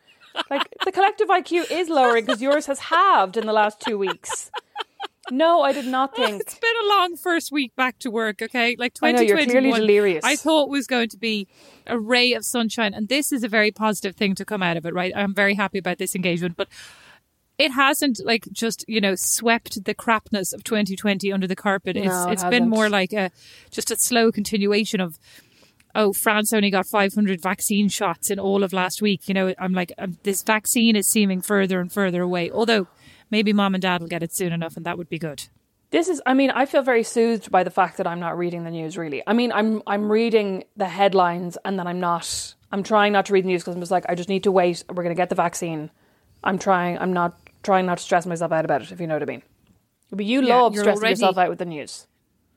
Like 0.49 0.67
the 0.83 0.91
collective 0.91 1.27
IQ 1.27 1.69
is 1.69 1.89
lowering 1.89 2.25
because 2.25 2.41
yours 2.41 2.65
has 2.65 2.79
halved 2.79 3.37
in 3.37 3.45
the 3.45 3.53
last 3.53 3.79
two 3.79 3.97
weeks. 3.99 4.49
No, 5.31 5.61
I 5.61 5.71
did 5.71 5.87
not 5.87 6.15
think. 6.15 6.41
It's 6.41 6.59
been 6.59 6.75
a 6.83 6.87
long 6.87 7.15
first 7.15 7.51
week 7.51 7.75
back 7.75 7.99
to 7.99 8.11
work, 8.11 8.41
okay? 8.41 8.75
Like 8.77 8.93
I 9.01 9.13
2021. 9.13 9.79
delirious. 9.79 10.23
I 10.23 10.35
thought 10.35 10.69
was 10.69 10.87
going 10.87 11.09
to 11.09 11.17
be 11.17 11.47
a 11.87 11.99
ray 11.99 12.33
of 12.33 12.45
sunshine, 12.45 12.93
and 12.93 13.07
this 13.07 13.31
is 13.31 13.43
a 13.43 13.47
very 13.47 13.71
positive 13.71 14.15
thing 14.15 14.35
to 14.35 14.45
come 14.45 14.61
out 14.61 14.77
of 14.77 14.85
it, 14.85 14.93
right? 14.93 15.13
I'm 15.15 15.33
very 15.33 15.55
happy 15.55 15.77
about 15.77 15.97
this 15.97 16.15
engagement, 16.15 16.55
but 16.57 16.67
it 17.57 17.71
hasn't 17.71 18.19
like 18.25 18.47
just 18.51 18.83
you 18.87 18.99
know 18.99 19.15
swept 19.15 19.85
the 19.85 19.93
crapness 19.93 20.53
of 20.53 20.63
2020 20.63 21.31
under 21.31 21.47
the 21.47 21.55
carpet. 21.55 21.95
It's 21.95 22.07
No, 22.07 22.27
it 22.27 22.33
it's 22.33 22.43
been 22.43 22.69
more 22.69 22.89
like 22.89 23.13
a 23.13 23.31
just 23.71 23.91
a 23.91 23.97
slow 23.97 24.31
continuation 24.31 24.99
of. 24.99 25.17
Oh, 25.95 26.11
France 26.11 26.51
only 26.53 26.71
got 26.71 26.87
500 26.87 27.39
vaccine 27.39 27.87
shots 27.87 28.31
in 28.31 28.39
all 28.39 28.63
of 28.63 28.73
last 28.73 28.99
week. 28.99 29.27
You 29.27 29.35
know, 29.35 29.53
I'm 29.59 29.73
like, 29.73 29.93
um, 29.99 30.17
this 30.23 30.41
vaccine 30.41 30.95
is 30.95 31.07
seeming 31.07 31.39
further 31.39 31.79
and 31.79 31.91
further 31.91 32.23
away. 32.23 32.49
Although 32.49 32.87
maybe 33.33 33.51
mom 33.51 33.73
and 33.75 33.81
dad 33.81 33.99
will 34.01 34.07
get 34.07 34.23
it 34.23 34.31
soon 34.33 34.53
enough, 34.53 34.77
and 34.77 34.85
that 34.85 34.97
would 34.97 35.09
be 35.09 35.19
good. 35.19 35.43
This 35.89 36.07
is 36.07 36.21
I 36.25 36.33
mean, 36.33 36.49
I 36.51 36.65
feel 36.65 36.81
very 36.81 37.03
soothed 37.03 37.51
by 37.51 37.63
the 37.63 37.69
fact 37.69 37.97
that 37.97 38.07
I'm 38.07 38.19
not 38.19 38.37
reading 38.37 38.63
the 38.63 38.71
news 38.71 38.97
really. 38.97 39.21
I 39.27 39.33
mean, 39.33 39.51
I'm 39.51 39.81
I'm 39.85 40.11
reading 40.11 40.63
the 40.77 40.87
headlines 40.87 41.57
and 41.65 41.77
then 41.77 41.85
I'm 41.87 41.99
not 41.99 42.55
I'm 42.71 42.81
trying 42.83 43.13
not 43.13 43.25
to 43.27 43.33
read 43.33 43.43
the 43.43 43.49
news 43.49 43.61
because 43.61 43.75
I'm 43.75 43.81
just 43.81 43.91
like 43.91 44.05
I 44.09 44.15
just 44.15 44.29
need 44.29 44.43
to 44.43 44.51
wait. 44.51 44.83
We're 44.89 45.03
going 45.03 45.15
to 45.15 45.21
get 45.23 45.29
the 45.29 45.35
vaccine. 45.35 45.91
I'm 46.43 46.57
trying 46.57 46.97
I'm 46.97 47.13
not 47.13 47.37
trying 47.61 47.85
not 47.85 47.97
to 47.99 48.03
stress 48.03 48.25
myself 48.25 48.51
out 48.51 48.65
about 48.65 48.81
it 48.81 48.91
if 48.91 48.99
you 48.99 49.05
know 49.07 49.15
what 49.15 49.21
I 49.23 49.25
mean. 49.33 49.43
But 50.11 50.25
you 50.25 50.41
Yeah, 50.41 50.55
love 50.55 50.73
stressing 50.75 50.97
already- 50.99 51.11
yourself 51.11 51.37
out 51.37 51.49
with 51.49 51.59
the 51.59 51.65
news. 51.65 52.07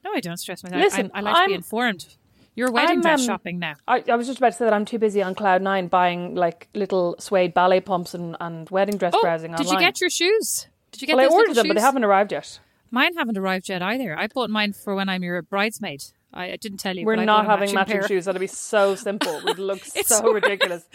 No, 0.05 0.13
I 0.15 0.21
don't 0.21 0.37
stress 0.39 0.63
myself. 0.65 0.81
Listen, 0.83 1.11
I'm, 1.15 1.27
I 1.27 1.31
like 1.31 1.35
to 1.35 1.41
I'm- 1.41 1.49
be 1.51 1.55
informed. 1.55 2.07
You're 2.55 2.73
wedding 2.73 3.03
dress 3.03 3.21
um, 3.21 3.27
shopping 3.27 3.59
now. 3.59 3.75
I, 3.87 4.03
I 4.11 4.17
was 4.17 4.27
just 4.27 4.39
about 4.39 4.53
to 4.53 4.57
say 4.57 4.65
that 4.65 4.73
I'm 4.73 4.87
too 4.87 4.99
busy 4.99 5.23
on 5.23 5.35
Cloud 5.35 5.61
Nine 5.61 5.89
buying 5.89 6.35
like 6.35 6.69
little 6.75 7.15
suede 7.19 7.53
ballet 7.53 7.81
pumps 7.83 8.15
and, 8.15 8.35
and 8.41 8.71
wedding 8.71 8.97
dress 8.97 9.13
Oh, 9.15 9.21
browsing 9.21 9.51
did 9.51 9.67
online. 9.67 9.75
you 9.75 9.87
get 9.87 10.01
your 10.01 10.09
shoes? 10.09 10.67
Did 10.97 11.03
you 11.03 11.07
get 11.09 11.17
well, 11.17 11.31
I 11.31 11.35
ordered 11.35 11.55
them, 11.55 11.69
but 11.69 11.75
they 11.75 11.81
haven't 11.81 12.05
arrived 12.05 12.33
yet. 12.33 12.59
Mine 12.91 13.15
haven't 13.17 13.37
arrived 13.37 13.69
yet 13.69 13.83
either. 13.83 14.19
I 14.19 14.27
bought 14.29 14.49
mine 14.51 14.73
for 14.73 14.95
when 14.95 15.09
I'm 15.09 15.23
your 15.23 15.43
bridesmaid. 15.43 16.03
I, 16.33 16.53
I 16.53 16.57
didn't 16.57 16.79
tell 16.79 16.97
you. 16.97 17.05
We're 17.07 17.17
not 17.17 17.47
having 17.47 17.73
matching 17.75 18.01
pair. 18.01 18.09
shoes. 18.09 18.25
That'd 18.27 18.41
be 18.41 18.47
so 18.47 18.95
simple. 18.95 19.41
We'd 19.45 19.59
look 19.59 19.81
It's 19.95 20.09
so 20.09 20.21
for- 20.21 20.35
ridiculous. 20.35 20.85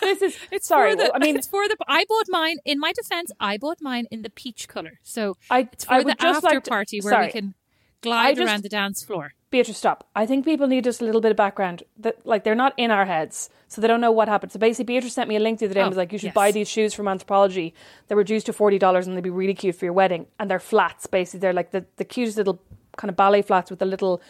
This 0.00 0.20
is 0.20 0.36
It's 0.50 0.66
sorry. 0.68 0.94
The, 0.96 1.14
I 1.14 1.18
mean, 1.18 1.36
it's 1.36 1.48
for 1.48 1.66
the. 1.68 1.76
I 1.88 2.04
bought 2.08 2.26
mine. 2.28 2.58
In 2.64 2.78
my 2.78 2.92
defense, 2.92 3.32
I 3.40 3.56
bought 3.56 3.78
mine 3.80 4.06
in 4.10 4.20
the 4.22 4.30
peach 4.30 4.68
color. 4.68 4.98
So 5.02 5.36
I 5.50 5.60
it's 5.72 5.84
for 5.86 5.94
I 5.94 6.02
the 6.02 6.14
just 6.14 6.44
after 6.44 6.46
like 6.56 6.64
to- 6.64 6.70
party 6.70 7.00
where 7.00 7.12
sorry. 7.12 7.26
we 7.26 7.32
can 7.32 7.54
glide 8.02 8.36
just- 8.36 8.46
around 8.46 8.62
the 8.62 8.68
dance 8.68 9.02
floor. 9.02 9.32
Beatrice, 9.54 9.78
stop. 9.78 9.98
I 10.14 10.24
think 10.26 10.44
people 10.44 10.66
need 10.66 10.84
just 10.84 11.00
a 11.00 11.04
little 11.04 11.20
bit 11.20 11.30
of 11.30 11.36
background. 11.36 11.82
That 12.04 12.16
like 12.26 12.42
they're 12.44 12.54
not 12.64 12.72
in 12.76 12.90
our 12.90 13.06
heads, 13.14 13.36
so 13.68 13.80
they 13.80 13.88
don't 13.88 14.00
know 14.00 14.10
what 14.18 14.28
happened. 14.28 14.52
So 14.52 14.58
basically, 14.58 14.86
Beatrice 14.92 15.14
sent 15.14 15.28
me 15.28 15.36
a 15.36 15.40
link 15.46 15.58
the 15.60 15.66
other 15.66 15.74
day 15.74 15.80
and 15.80 15.86
Oh, 15.88 15.94
was 15.96 16.02
like, 16.02 16.12
"You 16.12 16.18
should 16.18 16.34
yes. 16.34 16.42
buy 16.42 16.50
these 16.58 16.68
shoes 16.68 16.92
from 16.92 17.06
Anthropologie. 17.06 17.72
They're 18.06 18.16
reduced 18.24 18.46
to 18.46 18.52
forty 18.52 18.78
dollars 18.78 19.06
and 19.06 19.16
they'd 19.16 19.22
be 19.32 19.36
really 19.42 19.54
cute 19.54 19.76
for 19.76 19.84
your 19.88 19.94
wedding. 19.94 20.26
And 20.38 20.50
they're 20.50 20.58
flats, 20.72 21.06
basically. 21.06 21.40
They're 21.40 21.52
like 21.60 21.70
the, 21.70 21.84
the 21.96 22.04
cutest 22.04 22.36
little 22.36 22.58
kind 22.96 23.10
of 23.10 23.16
ballet 23.16 23.42
flats 23.42 23.70
with 23.70 23.80
a 23.82 23.86
little 23.94 24.20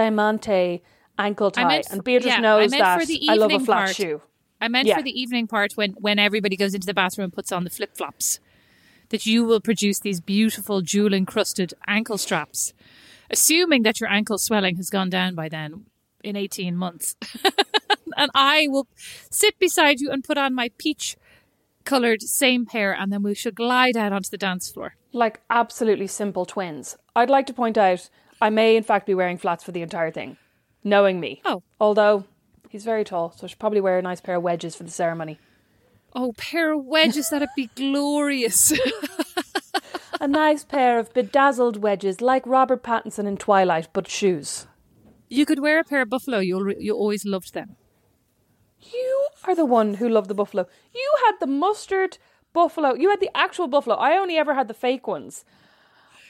diamante 0.00 0.82
ankle 1.18 1.50
tie. 1.50 1.68
meant 1.68 1.86
and 1.90 2.02
Beatrice 2.02 2.32
yeah, 2.32 2.38
I 2.38 2.40
knows 2.40 2.70
meant 2.70 2.82
that 2.82 3.30
I 3.30 3.34
love 3.34 3.52
a 3.52 3.60
flat 3.60 3.84
part. 3.86 3.96
shoe. 3.96 4.22
I 4.60 4.68
meant 4.68 4.88
Yeah. 4.88 4.96
for 4.96 5.02
the 5.02 5.20
evening 5.22 5.46
part 5.46 5.72
when 5.76 5.92
when 6.06 6.18
everybody 6.18 6.56
goes 6.56 6.74
into 6.74 6.86
the 6.86 6.94
bathroom 6.94 7.24
and 7.24 7.32
puts 7.32 7.52
on 7.52 7.64
the 7.64 7.70
flip 7.70 7.96
flops. 7.96 8.40
That 9.10 9.26
you 9.26 9.44
will 9.44 9.60
produce 9.60 9.98
these 9.98 10.20
beautiful 10.20 10.82
jewel 10.82 11.12
encrusted 11.12 11.74
ankle 11.88 12.16
straps, 12.16 12.72
assuming 13.30 13.82
that 13.82 14.00
your 14.00 14.10
ankle 14.10 14.38
swelling 14.38 14.76
has 14.76 14.90
gone 14.90 15.10
down 15.10 15.34
by 15.34 15.48
then 15.48 15.86
in 16.22 16.36
eighteen 16.36 16.76
months. 16.76 17.16
and 18.16 18.30
I 18.34 18.66
will 18.68 18.86
sit 19.30 19.58
beside 19.58 20.00
you 20.00 20.10
and 20.10 20.24
put 20.24 20.38
on 20.38 20.54
my 20.54 20.70
peach 20.78 21.16
coloured 21.84 22.22
same 22.22 22.66
pair, 22.66 22.92
and 22.92 23.12
then 23.12 23.22
we 23.22 23.34
shall 23.34 23.52
glide 23.52 23.96
out 23.96 24.12
onto 24.12 24.30
the 24.30 24.38
dance 24.38 24.70
floor. 24.70 24.94
Like 25.12 25.40
absolutely 25.48 26.06
simple 26.06 26.44
twins. 26.44 26.96
I'd 27.16 27.30
like 27.30 27.46
to 27.46 27.54
point 27.54 27.78
out 27.78 28.08
I 28.40 28.50
may 28.50 28.76
in 28.76 28.82
fact 28.82 29.06
be 29.06 29.14
wearing 29.14 29.38
flats 29.38 29.64
for 29.64 29.72
the 29.72 29.82
entire 29.82 30.10
thing, 30.10 30.36
knowing 30.84 31.20
me. 31.20 31.40
Oh. 31.44 31.62
although 31.80 32.24
He's 32.70 32.84
very 32.84 33.02
tall, 33.02 33.32
so 33.32 33.44
I 33.44 33.46
should 33.48 33.58
probably 33.58 33.80
wear 33.80 33.98
a 33.98 34.02
nice 34.02 34.20
pair 34.20 34.36
of 34.36 34.44
wedges 34.44 34.76
for 34.76 34.84
the 34.84 34.92
ceremony. 34.92 35.40
Oh, 36.14 36.32
pair 36.36 36.72
of 36.72 36.84
wedges, 36.84 37.28
that'd 37.30 37.48
be 37.56 37.68
glorious. 37.74 38.72
A 40.20 40.28
nice 40.28 40.64
pair 40.64 40.98
of 40.98 41.14
bedazzled 41.14 41.78
wedges, 41.82 42.20
like 42.20 42.46
Robert 42.46 42.82
Pattinson 42.82 43.26
in 43.26 43.38
Twilight, 43.38 43.88
but 43.94 44.06
shoes. 44.08 44.66
you 45.30 45.46
could 45.46 45.60
wear 45.60 45.78
a 45.80 45.84
pair 45.84 46.02
of 46.02 46.10
buffalo. 46.10 46.38
You'll 46.40 46.72
you 46.72 46.94
always 46.94 47.24
loved 47.24 47.54
them. 47.54 47.76
You 48.80 49.28
are 49.44 49.54
the 49.54 49.64
one 49.64 49.94
who 49.94 50.08
loved 50.08 50.28
the 50.28 50.34
buffalo. 50.34 50.66
You 50.92 51.12
had 51.24 51.36
the 51.40 51.46
mustard 51.46 52.18
buffalo. 52.52 52.94
You 52.94 53.10
had 53.10 53.20
the 53.20 53.34
actual 53.34 53.68
buffalo. 53.68 53.96
I 53.96 54.18
only 54.18 54.36
ever 54.36 54.54
had 54.54 54.68
the 54.68 54.74
fake 54.74 55.06
ones. 55.06 55.44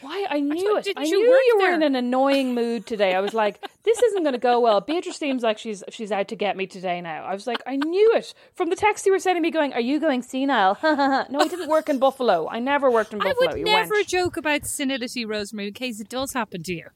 Why? 0.03 0.27
I 0.31 0.41
knew 0.41 0.75
thought- 0.75 0.87
it. 0.87 0.97
I 0.97 1.03
you 1.05 1.19
knew 1.19 1.27
you 1.29 1.59
were 1.61 1.73
in 1.75 1.83
an 1.83 1.95
annoying 1.95 2.55
mood 2.55 2.87
today. 2.87 3.15
I 3.15 3.21
was 3.21 3.35
like, 3.35 3.61
this 3.85 4.01
isn't 4.03 4.23
going 4.23 4.33
to 4.33 4.39
go 4.39 4.59
well. 4.61 4.81
Beatrice 4.81 5.17
seems 5.19 5.43
like 5.43 5.59
she's 5.59 5.83
she's 5.91 6.11
out 6.11 6.29
to 6.29 6.37
get 6.37 6.57
me 6.57 6.67
today 6.67 7.01
now. 7.01 7.25
I 7.25 7.35
was 7.35 7.47
like, 7.47 7.63
I 7.67 7.77
knew 7.77 8.13
it. 8.15 8.33
From 8.55 8.71
the 8.71 8.77
text 8.77 9.05
you 9.05 9.13
were 9.13 9.19
sending 9.19 9.43
me 9.43 9.51
going, 9.51 9.73
are 9.75 9.81
you 9.81 10.01
going 10.01 10.23
senile? 10.23 10.79
no, 10.83 11.39
I 11.41 11.49
didn't 11.49 11.69
work 11.69 11.89
in 11.91 11.99
Buffalo. 11.99 12.49
I 12.49 12.61
never 12.61 12.91
worked 12.91 13.13
in 13.13 13.19
Buffalo. 13.19 13.35
I 13.51 13.53
would 13.53 13.59
you 13.59 13.65
never 13.67 13.95
wench. 13.97 14.07
joke 14.09 14.37
about 14.39 14.65
senility, 14.67 15.25
Rosemary, 15.27 15.69
in 15.69 15.75
case 15.75 16.01
it 16.01 16.09
does 16.09 16.33
happen 16.33 16.63
to 16.63 16.73
you. 16.73 16.87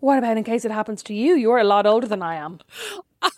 What 0.00 0.18
about 0.18 0.36
in 0.36 0.44
case 0.44 0.64
it 0.64 0.70
happens 0.72 1.02
to 1.04 1.14
you? 1.14 1.34
You're 1.36 1.58
a 1.58 1.64
lot 1.64 1.86
older 1.86 2.06
than 2.08 2.22
I 2.22 2.34
am. 2.36 2.58
I 3.22 3.30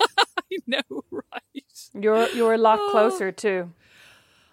know, 0.67 0.81
right? 1.11 1.91
You're 1.93 2.29
you're 2.31 2.55
a 2.55 2.59
lot 2.59 2.79
Oh. 2.81 2.89
closer 2.91 3.31
too. 3.31 3.71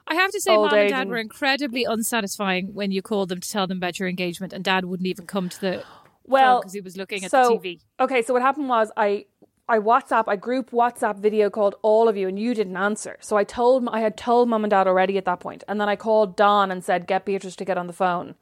I 0.07 0.15
have 0.15 0.31
to 0.31 0.41
say, 0.41 0.55
Old 0.55 0.71
mom 0.71 0.79
and 0.79 0.89
dad 0.89 1.01
and- 1.01 1.09
were 1.11 1.17
incredibly 1.17 1.83
unsatisfying 1.85 2.73
when 2.73 2.91
you 2.91 3.01
called 3.01 3.29
them 3.29 3.39
to 3.39 3.49
tell 3.49 3.67
them 3.67 3.77
about 3.77 3.99
your 3.99 4.09
engagement, 4.09 4.53
and 4.53 4.63
dad 4.63 4.85
wouldn't 4.85 5.07
even 5.07 5.25
come 5.25 5.49
to 5.49 5.61
the 5.61 5.83
Well, 6.25 6.59
because 6.59 6.73
he 6.73 6.81
was 6.81 6.97
looking 6.97 7.23
at 7.23 7.31
so, 7.31 7.49
the 7.61 7.75
TV. 7.75 7.79
Okay, 7.99 8.21
so 8.21 8.33
what 8.33 8.41
happened 8.41 8.69
was 8.69 8.91
I 8.97 9.25
I 9.69 9.79
WhatsApp, 9.79 10.25
I 10.27 10.35
group 10.35 10.71
WhatsApp 10.71 11.17
video 11.19 11.49
called 11.49 11.75
all 11.81 12.09
of 12.09 12.17
you, 12.17 12.27
and 12.27 12.37
you 12.37 12.53
didn't 12.53 12.75
answer. 12.75 13.17
So 13.21 13.37
I 13.37 13.45
told 13.45 13.87
I 13.89 14.01
had 14.01 14.17
told 14.17 14.49
mom 14.49 14.65
and 14.65 14.71
dad 14.71 14.85
already 14.85 15.17
at 15.17 15.23
that 15.25 15.39
point, 15.39 15.63
and 15.67 15.79
then 15.79 15.87
I 15.87 15.95
called 15.95 16.35
Don 16.35 16.71
and 16.71 16.83
said, 16.83 17.07
"Get 17.07 17.23
Beatrice 17.23 17.55
to 17.55 17.63
get 17.65 17.77
on 17.77 17.87
the 17.87 17.93
phone." 17.93 18.35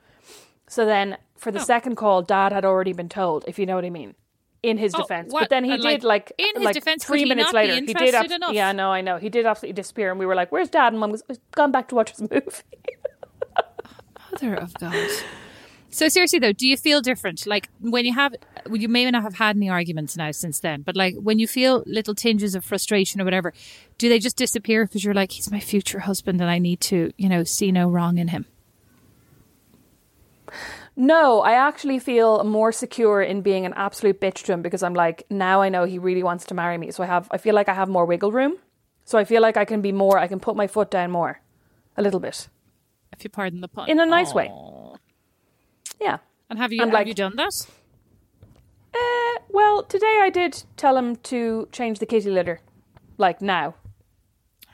So 0.68 0.86
then 0.86 1.18
for 1.36 1.50
Oh. 1.50 1.54
the 1.54 1.60
second 1.60 1.96
call, 1.98 2.22
Dad 2.24 2.52
had 2.52 2.66
already 2.66 2.94
been 2.94 3.10
told, 3.10 3.44
if 3.48 3.58
you 3.60 3.66
know 3.66 3.76
what 3.76 3.86
I 3.86 3.90
mean. 3.90 4.16
In 4.62 4.78
his 4.78 4.94
Oh, 4.94 4.98
defense, 5.04 5.32
what- 5.32 5.44
but 5.44 5.50
then 5.50 5.64
he 5.64 5.72
and, 5.72 5.82
did 5.82 6.04
like, 6.04 6.32
like 6.38 6.56
in 6.56 6.62
his 6.62 6.72
defense, 6.76 7.06
three 7.06 7.24
minutes 7.24 7.54
later, 7.54 7.76
he 7.76 7.80
did. 7.82 7.90
interested 7.92 8.16
abs- 8.26 8.34
enough? 8.34 8.54
Yeah, 8.54 8.74
no, 8.74 8.90
I 8.92 9.00
know 9.00 9.18
he 9.18 9.30
did 9.30 9.46
absolutely 9.46 9.74
disappear, 9.74 10.10
and 10.12 10.20
we 10.20 10.26
were 10.26 10.36
like, 10.36 10.52
"Where's 10.52 10.70
Dad?" 10.70 10.92
And 10.92 11.00
Mum 11.00 11.12
was 11.12 11.24
gone 11.56 11.72
back 11.72 11.88
to 11.90 11.96
watch 11.96 12.10
his 12.12 12.22
movie. 12.22 12.42
Mother 14.32 14.56
of 14.56 14.74
God. 14.76 15.10
So 15.92 16.08
seriously 16.08 16.38
though, 16.40 16.52
do 16.52 16.68
you 16.68 16.78
feel 16.78 17.02
different? 17.02 17.48
Like 17.48 17.68
when 17.80 18.06
you 18.06 18.14
have, 18.14 18.36
you 18.72 18.88
may 18.88 19.10
not 19.10 19.24
have 19.24 19.36
had 19.36 19.56
any 19.56 19.70
arguments 19.70 20.16
now 20.16 20.30
since 20.32 20.60
then, 20.60 20.82
but 20.84 20.96
like 20.96 21.16
when 21.16 21.40
you 21.40 21.48
feel 21.48 21.84
little 21.88 22.14
tinges 22.14 22.54
of 22.54 22.64
frustration 22.64 23.20
or 23.20 23.24
whatever, 23.26 23.54
do 23.98 24.08
they 24.08 24.20
just 24.20 24.38
disappear 24.38 24.86
because 24.86 25.04
you're 25.04 25.16
like, 25.16 25.32
he's 25.32 25.50
my 25.52 25.60
future 25.60 26.00
husband 26.00 26.42
and 26.42 26.50
I 26.50 26.60
need 26.60 26.80
to, 26.82 27.12
you 27.18 27.28
know, 27.28 27.44
see 27.44 27.72
no 27.72 27.90
wrong 27.90 28.20
in 28.20 28.28
him? 28.28 28.46
No, 31.02 31.40
I 31.40 31.54
actually 31.54 31.98
feel 31.98 32.44
more 32.44 32.74
secure 32.74 33.22
in 33.22 33.40
being 33.42 33.66
an 33.66 33.74
absolute 33.78 34.20
bitch 34.20 34.44
to 34.44 34.52
him 34.52 34.62
because 34.62 34.84
I'm 34.84 34.94
like, 34.94 35.24
now 35.30 35.62
I 35.62 35.70
know 35.70 35.86
he 35.86 35.98
really 35.98 36.24
wants 36.24 36.44
to 36.48 36.54
marry 36.54 36.78
me. 36.78 36.92
So 36.92 37.04
I 37.04 37.08
have, 37.08 37.30
I 37.32 37.38
feel 37.38 37.56
like 37.56 37.70
I 37.70 37.74
have 37.74 37.88
more 37.88 38.06
wiggle 38.06 38.34
room. 38.34 38.58
So 39.06 39.18
I 39.18 39.24
feel 39.24 39.42
like 39.42 39.56
I 39.56 39.64
can 39.64 39.80
be 39.82 39.94
more, 39.94 40.20
I 40.20 40.28
can 40.28 40.42
put 40.42 40.58
my 40.58 40.68
foot 40.68 40.92
down 40.92 41.10
more, 41.10 41.40
a 41.96 42.02
little 42.02 42.20
bit, 42.20 42.50
If 43.14 43.24
you 43.24 43.30
pardon 43.30 43.62
the 43.62 43.70
pun. 43.70 43.90
in 43.90 43.98
a 44.02 44.06
nice 44.06 44.34
way. 44.34 44.52
Yeah. 46.02 46.18
And 46.50 46.60
have 46.60 46.74
you 46.74 46.82
And, 46.82 46.92
have 46.92 47.00
like- 47.00 47.08
you 47.08 47.14
done 47.14 47.38
that? 47.38 47.66
Uh, 48.94 49.40
well, 49.50 49.84
today 49.84 50.20
I 50.22 50.30
did 50.30 50.64
tell 50.76 50.98
him 50.98 51.16
to 51.16 51.70
change 51.72 52.00
the 52.00 52.06
kitty 52.06 52.30
litter, 52.30 52.60
like 53.18 53.42
now. 53.42 53.76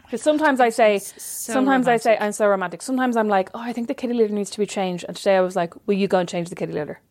Because 0.05 0.21
sometimes 0.21 0.59
I 0.59 0.69
say, 0.69 0.99
so 0.99 1.53
sometimes 1.53 1.87
I 1.87 1.97
say, 1.97 2.17
I'm 2.19 2.31
so 2.31 2.47
romantic. 2.47 2.81
Sometimes 2.81 3.17
I'm 3.17 3.27
like, 3.27 3.49
oh, 3.53 3.59
I 3.59 3.73
think 3.73 3.87
the 3.87 3.93
kitty 3.93 4.13
litter 4.13 4.33
needs 4.33 4.49
to 4.51 4.59
be 4.59 4.65
changed. 4.65 5.05
And 5.07 5.17
today 5.17 5.35
I 5.35 5.41
was 5.41 5.55
like, 5.55 5.73
will 5.87 5.95
you 5.95 6.07
go 6.07 6.19
and 6.19 6.29
change 6.29 6.49
the 6.49 6.55
kitty 6.55 6.73
litter? 6.73 7.01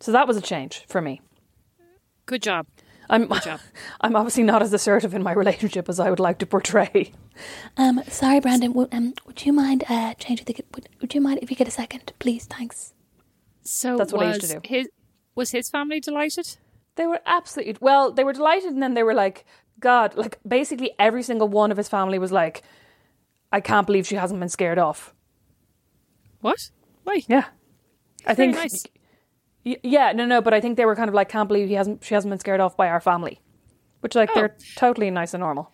So 0.00 0.12
that 0.12 0.26
was 0.26 0.36
a 0.36 0.40
change 0.40 0.84
for 0.88 1.00
me. 1.00 1.20
Good 2.26 2.42
job. 2.42 2.66
I'm 3.10 3.28
job. 3.40 3.60
I'm 4.00 4.14
obviously 4.14 4.44
not 4.44 4.62
as 4.62 4.72
assertive 4.72 5.14
in 5.14 5.22
my 5.22 5.32
relationship 5.32 5.88
as 5.88 5.98
I 5.98 6.08
would 6.08 6.20
like 6.20 6.38
to 6.38 6.46
portray. 6.46 7.12
Um, 7.76 8.02
sorry, 8.08 8.38
Brandon. 8.40 8.72
Would, 8.74 8.94
um, 8.94 9.14
would 9.26 9.44
you 9.44 9.52
mind 9.52 9.84
uh 9.88 10.14
changing 10.14 10.44
the? 10.44 10.56
Would, 10.74 10.88
would 11.00 11.14
you 11.14 11.20
mind 11.20 11.40
if 11.42 11.50
you 11.50 11.56
get 11.56 11.66
a 11.66 11.72
second, 11.72 12.12
please? 12.18 12.46
Thanks. 12.46 12.94
So 13.62 13.96
That's 13.96 14.12
what 14.12 14.26
I 14.26 14.28
used 14.28 14.42
to 14.42 14.46
do. 14.46 14.60
His, 14.64 14.88
was 15.34 15.50
his 15.50 15.68
family 15.68 16.00
delighted? 16.00 16.56
They 16.96 17.06
were 17.06 17.20
absolutely 17.26 17.76
well. 17.80 18.12
They 18.12 18.24
were 18.24 18.32
delighted, 18.32 18.72
and 18.72 18.82
then 18.82 18.94
they 18.94 19.02
were 19.02 19.14
like, 19.14 19.44
"God!" 19.80 20.14
Like 20.16 20.38
basically 20.46 20.92
every 20.98 21.22
single 21.22 21.48
one 21.48 21.70
of 21.70 21.76
his 21.76 21.88
family 21.88 22.18
was 22.18 22.30
like, 22.32 22.62
"I 23.52 23.60
can't 23.60 23.86
believe 23.86 24.06
she 24.06 24.16
hasn't 24.16 24.38
been 24.40 24.48
scared 24.48 24.78
off." 24.78 25.14
What? 26.40 26.70
Why? 27.04 27.22
Yeah, 27.28 27.44
I 28.26 28.34
Very 28.34 28.52
think. 28.52 28.56
nice. 28.56 28.84
Y- 29.64 29.76
Yeah, 29.82 30.12
no, 30.12 30.24
no, 30.26 30.40
but 30.40 30.54
I 30.54 30.60
think 30.60 30.76
they 30.76 30.86
were 30.86 30.96
kind 30.96 31.08
of 31.08 31.14
like, 31.14 31.28
"Can't 31.28 31.48
believe 31.48 31.68
he 31.68 31.74
hasn't. 31.74 32.04
She 32.04 32.14
hasn't 32.14 32.30
been 32.30 32.38
scared 32.38 32.60
off 32.60 32.76
by 32.76 32.88
our 32.88 33.00
family," 33.00 33.40
which 34.00 34.14
like 34.14 34.30
Oh. 34.30 34.34
they're 34.34 34.56
totally 34.76 35.10
nice 35.10 35.34
and 35.34 35.40
normal. 35.42 35.72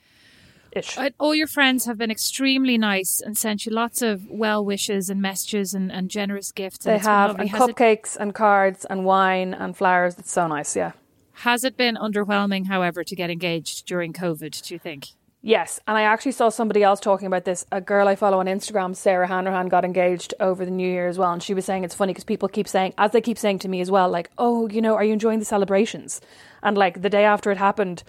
Ish. 0.73 0.99
All 1.19 1.35
your 1.35 1.47
friends 1.47 1.87
have 1.87 1.97
been 1.97 2.11
extremely 2.11 2.77
nice 2.77 3.23
and 3.25 3.39
sent 3.39 3.65
you 3.65 3.73
lots 3.73 4.03
of 4.03 4.27
well 4.29 4.63
wishes 4.63 5.09
and 5.09 5.23
messages 5.23 5.73
and, 5.73 5.91
and 5.91 6.11
generous 6.11 6.53
gifts. 6.53 6.85
and 6.85 6.95
They 6.97 6.99
have 7.03 7.39
and 7.39 7.49
Has 7.49 7.69
it, 7.69 7.77
cupcakes 7.77 8.15
and 8.17 8.35
cards 8.35 8.85
and 8.85 9.05
wine 9.07 9.55
and 9.55 9.75
flowers. 9.75 10.19
It's 10.19 10.31
so 10.33 10.47
nice. 10.49 10.77
Yeah. 10.77 10.93
Has 11.41 11.65
it 11.65 11.77
been 11.77 11.97
underwhelming, 11.97 12.67
however, 12.67 13.05
to 13.05 13.17
get 13.17 13.31
engaged 13.31 13.87
during 13.87 14.13
COVID? 14.13 14.63
Do 14.63 14.75
you 14.75 14.79
think? 14.79 15.09
Yes, 15.43 15.79
and 15.87 15.97
I 15.97 16.03
actually 16.03 16.33
saw 16.33 16.49
somebody 16.49 16.83
else 16.83 16.99
talking 16.99 17.27
about 17.27 17.45
this. 17.45 17.65
A 17.71 17.81
girl 17.81 18.09
I 18.09 18.17
follow 18.17 18.41
on 18.41 18.47
Instagram, 18.47 18.97
Sarah 18.97 19.29
Hanrahan, 19.29 19.69
got 19.69 19.85
engaged 19.85 20.35
over 20.41 20.65
the 20.65 20.71
New 20.71 20.89
Year 20.89 21.07
as 21.07 21.19
well, 21.19 21.33
and 21.33 21.43
she 21.43 21.55
was 21.55 21.65
saying 21.65 21.85
it's 21.85 21.95
funny 21.95 22.13
because 22.13 22.25
people 22.25 22.49
keep 22.49 22.67
saying, 22.67 22.95
as 22.99 23.13
they 23.13 23.21
keep 23.21 23.39
saying 23.39 23.61
to 23.61 23.69
me 23.69 23.81
as 23.81 23.91
well, 23.91 24.09
like, 24.09 24.31
"Oh, 24.39 24.69
you 24.69 24.83
know, 24.83 24.95
are 24.95 25.05
you 25.05 25.13
enjoying 25.13 25.39
the 25.39 25.45
celebrations?" 25.45 26.21
And 26.63 26.77
like 26.77 27.03
the 27.03 27.11
day 27.11 27.25
after 27.25 27.53
it 27.53 27.59
happened, 27.59 28.03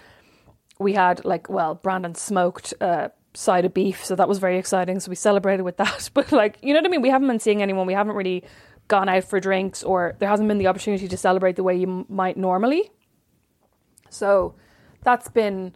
we 0.79 0.93
had 0.93 1.25
like, 1.25 1.49
well, 1.49 1.75
Brandon 1.75 2.15
smoked 2.15 2.73
uh, 2.81 3.09
side 3.33 3.65
of 3.65 3.73
beef, 3.73 4.03
so 4.03 4.15
that 4.15 4.27
was 4.27 4.39
very 4.39 4.57
exciting. 4.57 4.99
So 4.99 5.09
we 5.09 5.15
celebrated 5.15 5.63
with 5.63 5.77
that. 5.77 6.09
But 6.15 6.31
like, 6.31 6.57
you 6.61 6.73
know 6.73 6.79
what 6.79 6.87
I 6.87 6.89
mean? 6.89 7.01
We 7.01 7.09
haven't 7.09 7.27
been 7.27 7.39
seeing 7.39 7.61
anyone. 7.61 7.87
We 7.87 7.93
haven't 7.93 8.15
really 8.15 8.43
gone 8.87 9.09
out 9.09 9.25
for 9.25 9.39
drinks, 9.39 9.83
or 9.83 10.15
there 10.19 10.29
hasn't 10.29 10.47
been 10.47 10.57
the 10.57 10.67
opportunity 10.67 11.07
to 11.07 11.17
celebrate 11.17 11.55
the 11.55 11.63
way 11.63 11.75
you 11.75 11.87
m- 11.87 12.05
might 12.09 12.37
normally. 12.37 12.89
So 14.09 14.55
that's 15.03 15.27
been 15.29 15.73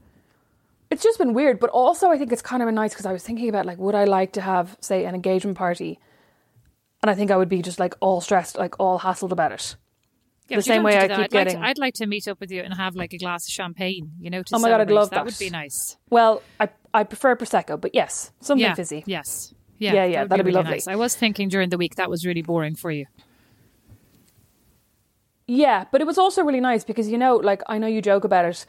it's 0.89 1.03
just 1.03 1.17
been 1.17 1.33
weird, 1.33 1.59
but 1.59 1.69
also 1.69 2.09
I 2.09 2.17
think 2.17 2.31
it's 2.33 2.41
kind 2.41 2.61
of 2.61 2.73
nice 2.73 2.91
because 2.93 3.05
I 3.05 3.13
was 3.13 3.23
thinking 3.23 3.47
about 3.47 3.65
like, 3.65 3.77
would 3.77 3.95
I 3.95 4.03
like 4.03 4.33
to 4.33 4.41
have, 4.41 4.75
say, 4.81 5.05
an 5.05 5.15
engagement 5.15 5.57
party? 5.57 5.99
And 7.01 7.09
I 7.09 7.15
think 7.15 7.31
I 7.31 7.37
would 7.37 7.47
be 7.49 7.61
just 7.61 7.79
like 7.79 7.95
all 8.01 8.19
stressed, 8.21 8.57
like 8.57 8.75
all 8.79 8.99
hassled 8.99 9.31
about 9.31 9.51
it. 9.53 9.75
Yeah, 10.49 10.57
The 10.57 10.63
same 10.63 10.83
way 10.83 10.97
I 10.97 11.03
keep 11.07 11.11
I'd 11.11 11.17
like 11.17 11.29
to- 11.29 11.37
getting- 11.37 11.63
I'd 11.63 11.77
like 11.77 11.93
to 11.95 12.05
meet 12.07 12.27
up 12.27 12.41
with 12.41 12.51
you 12.51 12.61
and 12.61 12.73
have 12.73 12.95
like 12.95 13.13
a 13.13 13.17
glass 13.17 13.47
of 13.47 13.53
champagne, 13.53 14.11
you 14.19 14.29
know, 14.29 14.43
to 14.43 14.55
Oh 14.55 14.59
my 14.59 14.67
God, 14.69 14.81
I'd 14.81 14.91
love 14.91 15.09
that. 15.11 15.15
that. 15.17 15.25
would 15.25 15.39
be 15.39 15.49
nice. 15.49 15.95
Well, 16.09 16.43
I 16.59 16.67
I 16.93 17.05
prefer 17.05 17.37
prosecco, 17.37 17.79
but 17.79 17.95
yes, 17.95 18.31
something 18.41 18.61
yeah. 18.61 18.73
fizzy. 18.75 19.03
Yes. 19.07 19.53
Yeah, 19.79 19.93
Yeah, 19.93 20.05
yeah, 20.05 20.21
would 20.23 20.29
that'd 20.31 20.45
be 20.45 20.49
really 20.49 20.57
lovely. 20.57 20.71
nice. 20.73 20.87
I 20.89 20.95
was 20.95 21.15
thinking 21.15 21.47
during 21.47 21.69
the 21.69 21.77
week 21.77 21.95
that 21.95 22.09
was 22.09 22.25
really 22.25 22.41
boring 22.41 22.75
for 22.75 22.91
you. 22.91 23.05
Yeah, 25.53 25.83
but 25.91 25.99
it 25.99 26.07
was 26.07 26.17
also 26.17 26.43
really 26.43 26.61
nice 26.61 26.85
because 26.85 27.09
you 27.09 27.17
know, 27.17 27.35
like 27.35 27.61
I 27.67 27.77
know 27.77 27.87
you 27.87 28.01
joke 28.01 28.23
about 28.23 28.45
it, 28.45 28.65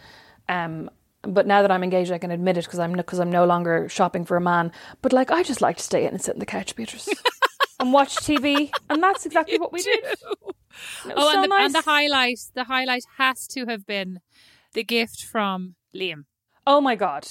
um, 0.48 0.90
but 1.22 1.46
now 1.46 1.62
that 1.62 1.70
I'm 1.70 1.84
engaged, 1.84 2.10
I 2.10 2.18
can 2.18 2.32
admit 2.32 2.56
it 2.58 2.64
because 2.64 2.80
I'm 2.80 2.92
because 2.94 3.20
I'm 3.20 3.30
no 3.30 3.44
longer 3.44 3.88
shopping 3.88 4.24
for 4.24 4.36
a 4.36 4.40
man. 4.40 4.72
But 5.00 5.12
like, 5.12 5.30
I 5.30 5.44
just 5.44 5.60
like 5.60 5.76
to 5.76 5.82
stay 5.84 6.02
in 6.06 6.08
and 6.14 6.20
sit 6.20 6.34
on 6.34 6.40
the 6.40 6.46
couch, 6.46 6.74
Beatrice, 6.74 7.08
and 7.80 7.92
watch 7.92 8.16
TV, 8.16 8.70
and 8.90 9.00
that's 9.00 9.24
exactly 9.24 9.58
what 9.60 9.72
we 9.72 9.80
did. 9.82 10.04
And 11.04 11.12
Oh, 11.16 11.30
so 11.30 11.34
and, 11.34 11.44
the, 11.44 11.48
nice. 11.48 11.66
and 11.66 11.74
the 11.74 11.82
highlight, 11.82 12.40
the 12.54 12.64
highlight 12.64 13.04
has 13.18 13.46
to 13.48 13.66
have 13.66 13.86
been 13.86 14.18
the 14.72 14.82
gift 14.82 15.22
from 15.24 15.76
Liam. 15.94 16.24
Oh 16.66 16.80
my 16.80 16.96
god. 16.96 17.28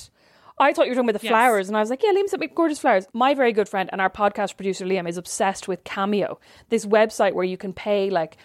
I 0.60 0.72
thought 0.72 0.86
you 0.86 0.92
were 0.92 0.96
talking 0.96 1.10
about 1.10 1.20
the 1.20 1.26
Yes. 1.26 1.32
flowers, 1.32 1.68
and 1.68 1.76
I 1.76 1.82
was 1.82 1.90
like, 1.90 2.04
yeah, 2.04 2.12
Liam 2.12 2.30
sent 2.30 2.40
me 2.40 2.48
gorgeous 2.48 2.80
flowers. 2.80 3.06
My 3.14 3.34
very 3.34 3.52
good 3.52 3.68
friend 3.68 3.90
and 3.92 4.00
our 4.00 4.10
podcast 4.12 4.56
producer, 4.56 4.86
Liam, 4.86 5.10
is 5.10 5.18
obsessed 5.18 5.68
with 5.68 5.84
Cameo, 5.84 6.40
this 6.70 6.86
website 6.86 7.34
where 7.34 7.44
you 7.44 7.58
can 7.58 7.74
pay 7.74 8.10
like 8.10 8.38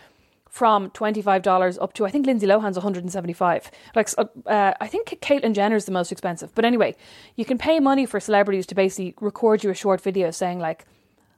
from 0.56 0.88
$25 0.92 1.82
up 1.82 1.92
to, 1.92 2.06
I 2.06 2.10
think 2.10 2.24
Lindsay 2.24 2.46
Lohan's 2.46 2.78
175 2.78 3.70
Like, 3.94 4.08
uh, 4.46 4.72
I 4.80 4.86
think 4.86 5.08
Caitlyn 5.20 5.52
Jenner 5.52 5.76
is 5.76 5.84
the 5.84 5.92
most 5.92 6.10
expensive. 6.10 6.54
But 6.54 6.64
anyway, 6.64 6.96
you 7.34 7.44
can 7.44 7.58
pay 7.58 7.78
money 7.78 8.06
for 8.06 8.20
celebrities 8.20 8.66
to 8.68 8.74
basically 8.74 9.14
record 9.20 9.62
you 9.62 9.68
a 9.68 9.74
short 9.74 10.00
video 10.00 10.30
saying, 10.30 10.58
like, 10.58 10.86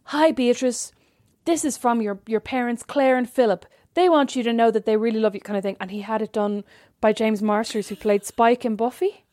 Hi, 0.04 0.30
Beatrice. 0.30 0.92
This 1.46 1.64
is 1.64 1.76
from 1.76 2.00
your, 2.00 2.20
your 2.26 2.38
parents, 2.38 2.84
Claire 2.84 3.16
and 3.16 3.28
Philip. 3.28 3.66
They 3.94 4.08
want 4.08 4.36
you 4.36 4.44
to 4.44 4.52
know 4.52 4.70
that 4.70 4.86
they 4.86 4.96
really 4.96 5.18
love 5.18 5.34
you, 5.34 5.40
kind 5.40 5.56
of 5.56 5.64
thing. 5.64 5.76
And 5.80 5.90
he 5.90 6.02
had 6.02 6.22
it 6.22 6.32
done 6.32 6.62
by 7.00 7.12
James 7.12 7.42
Marsters, 7.42 7.88
who 7.88 7.96
played 7.96 8.24
Spike 8.24 8.64
in 8.64 8.76
Buffy. 8.76 9.24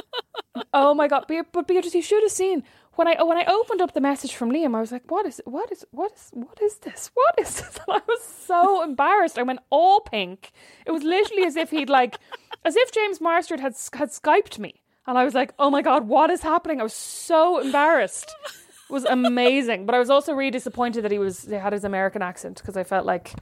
oh 0.74 0.92
my 0.92 1.08
god! 1.08 1.24
But 1.26 1.66
Beatrice, 1.66 1.94
you 1.94 2.02
should 2.02 2.22
have 2.22 2.32
seen 2.32 2.64
when 2.94 3.08
I 3.08 3.22
when 3.22 3.38
I 3.38 3.44
opened 3.46 3.80
up 3.80 3.94
the 3.94 4.00
message 4.00 4.34
from 4.34 4.50
Liam. 4.50 4.74
I 4.74 4.80
was 4.80 4.92
like, 4.92 5.10
"What 5.10 5.26
is 5.26 5.40
what 5.44 5.72
is 5.72 5.84
what 5.90 6.12
is 6.12 6.30
what 6.32 6.60
is 6.60 6.76
this? 6.78 7.10
What 7.14 7.34
is 7.38 7.56
this?" 7.56 7.78
And 7.88 7.96
I 7.96 8.02
was 8.06 8.22
so 8.22 8.82
embarrassed. 8.82 9.38
I 9.38 9.42
went 9.42 9.60
all 9.70 10.00
pink. 10.00 10.52
It 10.86 10.90
was 10.90 11.02
literally 11.02 11.44
as 11.44 11.56
if 11.56 11.70
he'd 11.70 11.90
like, 11.90 12.18
as 12.64 12.76
if 12.76 12.92
James 12.92 13.20
Marsters 13.20 13.60
had 13.60 13.74
had 13.94 14.10
skyped 14.10 14.58
me, 14.58 14.82
and 15.06 15.16
I 15.18 15.24
was 15.24 15.34
like, 15.34 15.54
"Oh 15.58 15.70
my 15.70 15.82
god, 15.82 16.06
what 16.06 16.30
is 16.30 16.42
happening?" 16.42 16.80
I 16.80 16.84
was 16.84 16.94
so 16.94 17.60
embarrassed. 17.60 18.34
It 18.44 18.92
was 18.92 19.04
amazing, 19.04 19.86
but 19.86 19.94
I 19.94 19.98
was 19.98 20.10
also 20.10 20.34
really 20.34 20.50
disappointed 20.50 21.02
that 21.04 21.12
he 21.12 21.18
was 21.18 21.44
he 21.44 21.54
had 21.54 21.72
his 21.72 21.84
American 21.84 22.20
accent 22.20 22.58
because 22.58 22.76
I 22.76 22.84
felt 22.84 23.06
like 23.06 23.32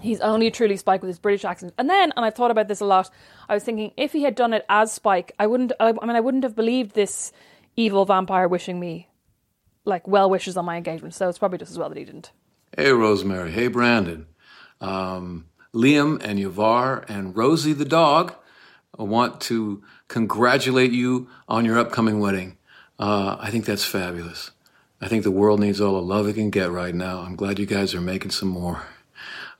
he's 0.00 0.20
only 0.20 0.50
truly 0.50 0.76
Spike 0.76 1.02
with 1.02 1.08
his 1.08 1.18
British 1.18 1.44
accent. 1.44 1.74
And 1.76 1.90
then, 1.90 2.12
and 2.16 2.24
I've 2.24 2.34
thought 2.34 2.50
about 2.50 2.68
this 2.68 2.80
a 2.80 2.84
lot. 2.84 3.10
I 3.48 3.54
was 3.54 3.64
thinking 3.64 3.92
if 3.96 4.12
he 4.12 4.22
had 4.22 4.34
done 4.34 4.52
it 4.52 4.64
as 4.68 4.92
Spike, 4.92 5.32
I 5.38 5.48
wouldn't. 5.48 5.72
I, 5.80 5.88
I 5.88 6.06
mean, 6.06 6.16
I 6.16 6.20
wouldn't 6.20 6.44
have 6.44 6.54
believed 6.54 6.94
this 6.94 7.32
evil 7.80 8.04
vampire 8.04 8.48
wishing 8.48 8.78
me 8.78 9.08
like 9.84 10.06
well 10.06 10.28
wishes 10.28 10.56
on 10.56 10.64
my 10.64 10.76
engagement. 10.76 11.14
So 11.14 11.28
it's 11.28 11.38
probably 11.38 11.58
just 11.58 11.70
as 11.70 11.78
well 11.78 11.88
that 11.88 11.98
he 11.98 12.04
didn't. 12.04 12.32
Hey, 12.76 12.92
Rosemary. 12.92 13.50
Hey, 13.50 13.68
Brandon. 13.68 14.26
Um, 14.80 15.46
Liam 15.74 16.22
and 16.22 16.38
Yavar 16.38 17.04
and 17.08 17.36
Rosie 17.36 17.72
the 17.72 17.84
dog 17.84 18.34
want 18.98 19.40
to 19.40 19.82
congratulate 20.08 20.92
you 20.92 21.28
on 21.48 21.64
your 21.64 21.78
upcoming 21.78 22.20
wedding. 22.20 22.58
Uh, 22.98 23.36
I 23.40 23.50
think 23.50 23.64
that's 23.64 23.84
fabulous. 23.84 24.50
I 25.00 25.08
think 25.08 25.24
the 25.24 25.30
world 25.30 25.60
needs 25.60 25.80
all 25.80 25.94
the 25.94 26.02
love 26.02 26.28
it 26.28 26.34
can 26.34 26.50
get 26.50 26.70
right 26.70 26.94
now. 26.94 27.20
I'm 27.20 27.36
glad 27.36 27.58
you 27.58 27.66
guys 27.66 27.94
are 27.94 28.00
making 28.00 28.32
some 28.32 28.48
more. 28.48 28.82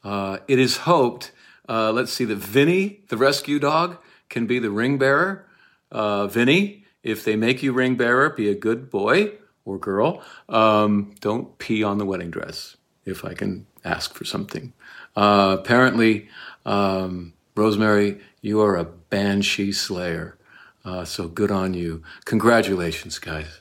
Uh, 0.05 0.39
it 0.49 0.59
is 0.59 0.79
hoped, 0.79 1.33
uh, 1.69 1.93
let's 1.93 2.12
see, 2.12 2.25
that 2.27 2.37
Vinny, 2.37 3.00
the 3.09 3.17
rescue 3.17 3.59
dog, 3.59 3.97
can 4.29 4.47
be 4.47 4.59
the 4.59 4.71
ring 4.71 4.99
bearer. 4.99 5.47
Uh, 5.91 6.27
Vinny, 6.27 6.79
if 7.02 7.25
they 7.25 7.37
make 7.37 7.62
you 7.62 7.73
ring 7.73 7.97
bearer, 7.97 8.30
be 8.30 8.49
a 8.49 8.54
good 8.54 8.90
boy 8.90 9.33
or 9.64 9.78
girl. 9.78 10.23
Um, 10.49 11.14
don't 11.21 11.57
pee 11.59 11.83
on 11.83 11.99
the 11.99 12.04
wedding 12.04 12.30
dress, 12.30 12.76
if 13.04 13.25
I 13.25 13.35
can 13.35 13.66
ask 13.85 14.14
for 14.14 14.25
something. 14.25 14.73
Uh, 15.16 15.57
apparently, 15.59 16.28
um, 16.64 17.33
Rosemary, 17.54 18.21
you 18.40 18.61
are 18.61 18.76
a 18.76 18.85
banshee 18.85 19.73
slayer. 19.73 20.37
Uh, 20.85 21.04
so 21.04 21.28
good 21.28 21.50
on 21.50 21.75
you. 21.75 22.02
Congratulations, 22.25 23.19
guys. 23.19 23.61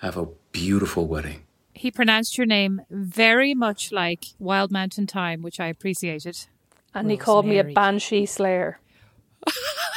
Have 0.00 0.16
a 0.16 0.28
beautiful 0.52 1.06
wedding. 1.06 1.42
He 1.74 1.90
pronounced 1.90 2.38
your 2.38 2.46
name 2.46 2.82
very 2.90 3.54
much 3.54 3.92
like 3.92 4.26
Wild 4.38 4.70
Mountain 4.70 5.08
Thyme, 5.08 5.42
which 5.42 5.58
I 5.60 5.66
appreciated. 5.66 6.46
And 6.94 7.10
he 7.10 7.16
called 7.16 7.46
me 7.46 7.58
a 7.58 7.64
banshee 7.64 8.26
slayer. 8.26 8.78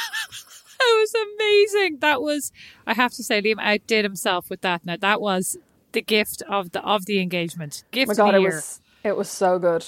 That 0.88 1.00
was 1.00 1.14
amazing. 1.38 1.98
That 2.00 2.22
was, 2.22 2.52
I 2.86 2.94
have 2.94 3.12
to 3.12 3.22
say, 3.22 3.42
Liam 3.42 3.56
outdid 3.60 4.04
himself 4.04 4.48
with 4.50 4.60
that. 4.62 4.84
Now 4.86 4.96
that 5.00 5.20
was 5.20 5.56
the 5.92 6.02
gift 6.02 6.42
of 6.48 6.72
the 6.72 6.80
of 6.82 7.06
the 7.06 7.20
engagement. 7.20 7.84
Gift 7.90 8.10
Oh 8.10 8.12
my 8.12 8.12
of 8.12 8.16
god, 8.18 8.34
the 8.34 8.38
it 8.38 8.42
year. 8.42 8.50
was 8.56 8.80
it 9.04 9.16
was 9.16 9.28
so 9.28 9.58
good. 9.58 9.84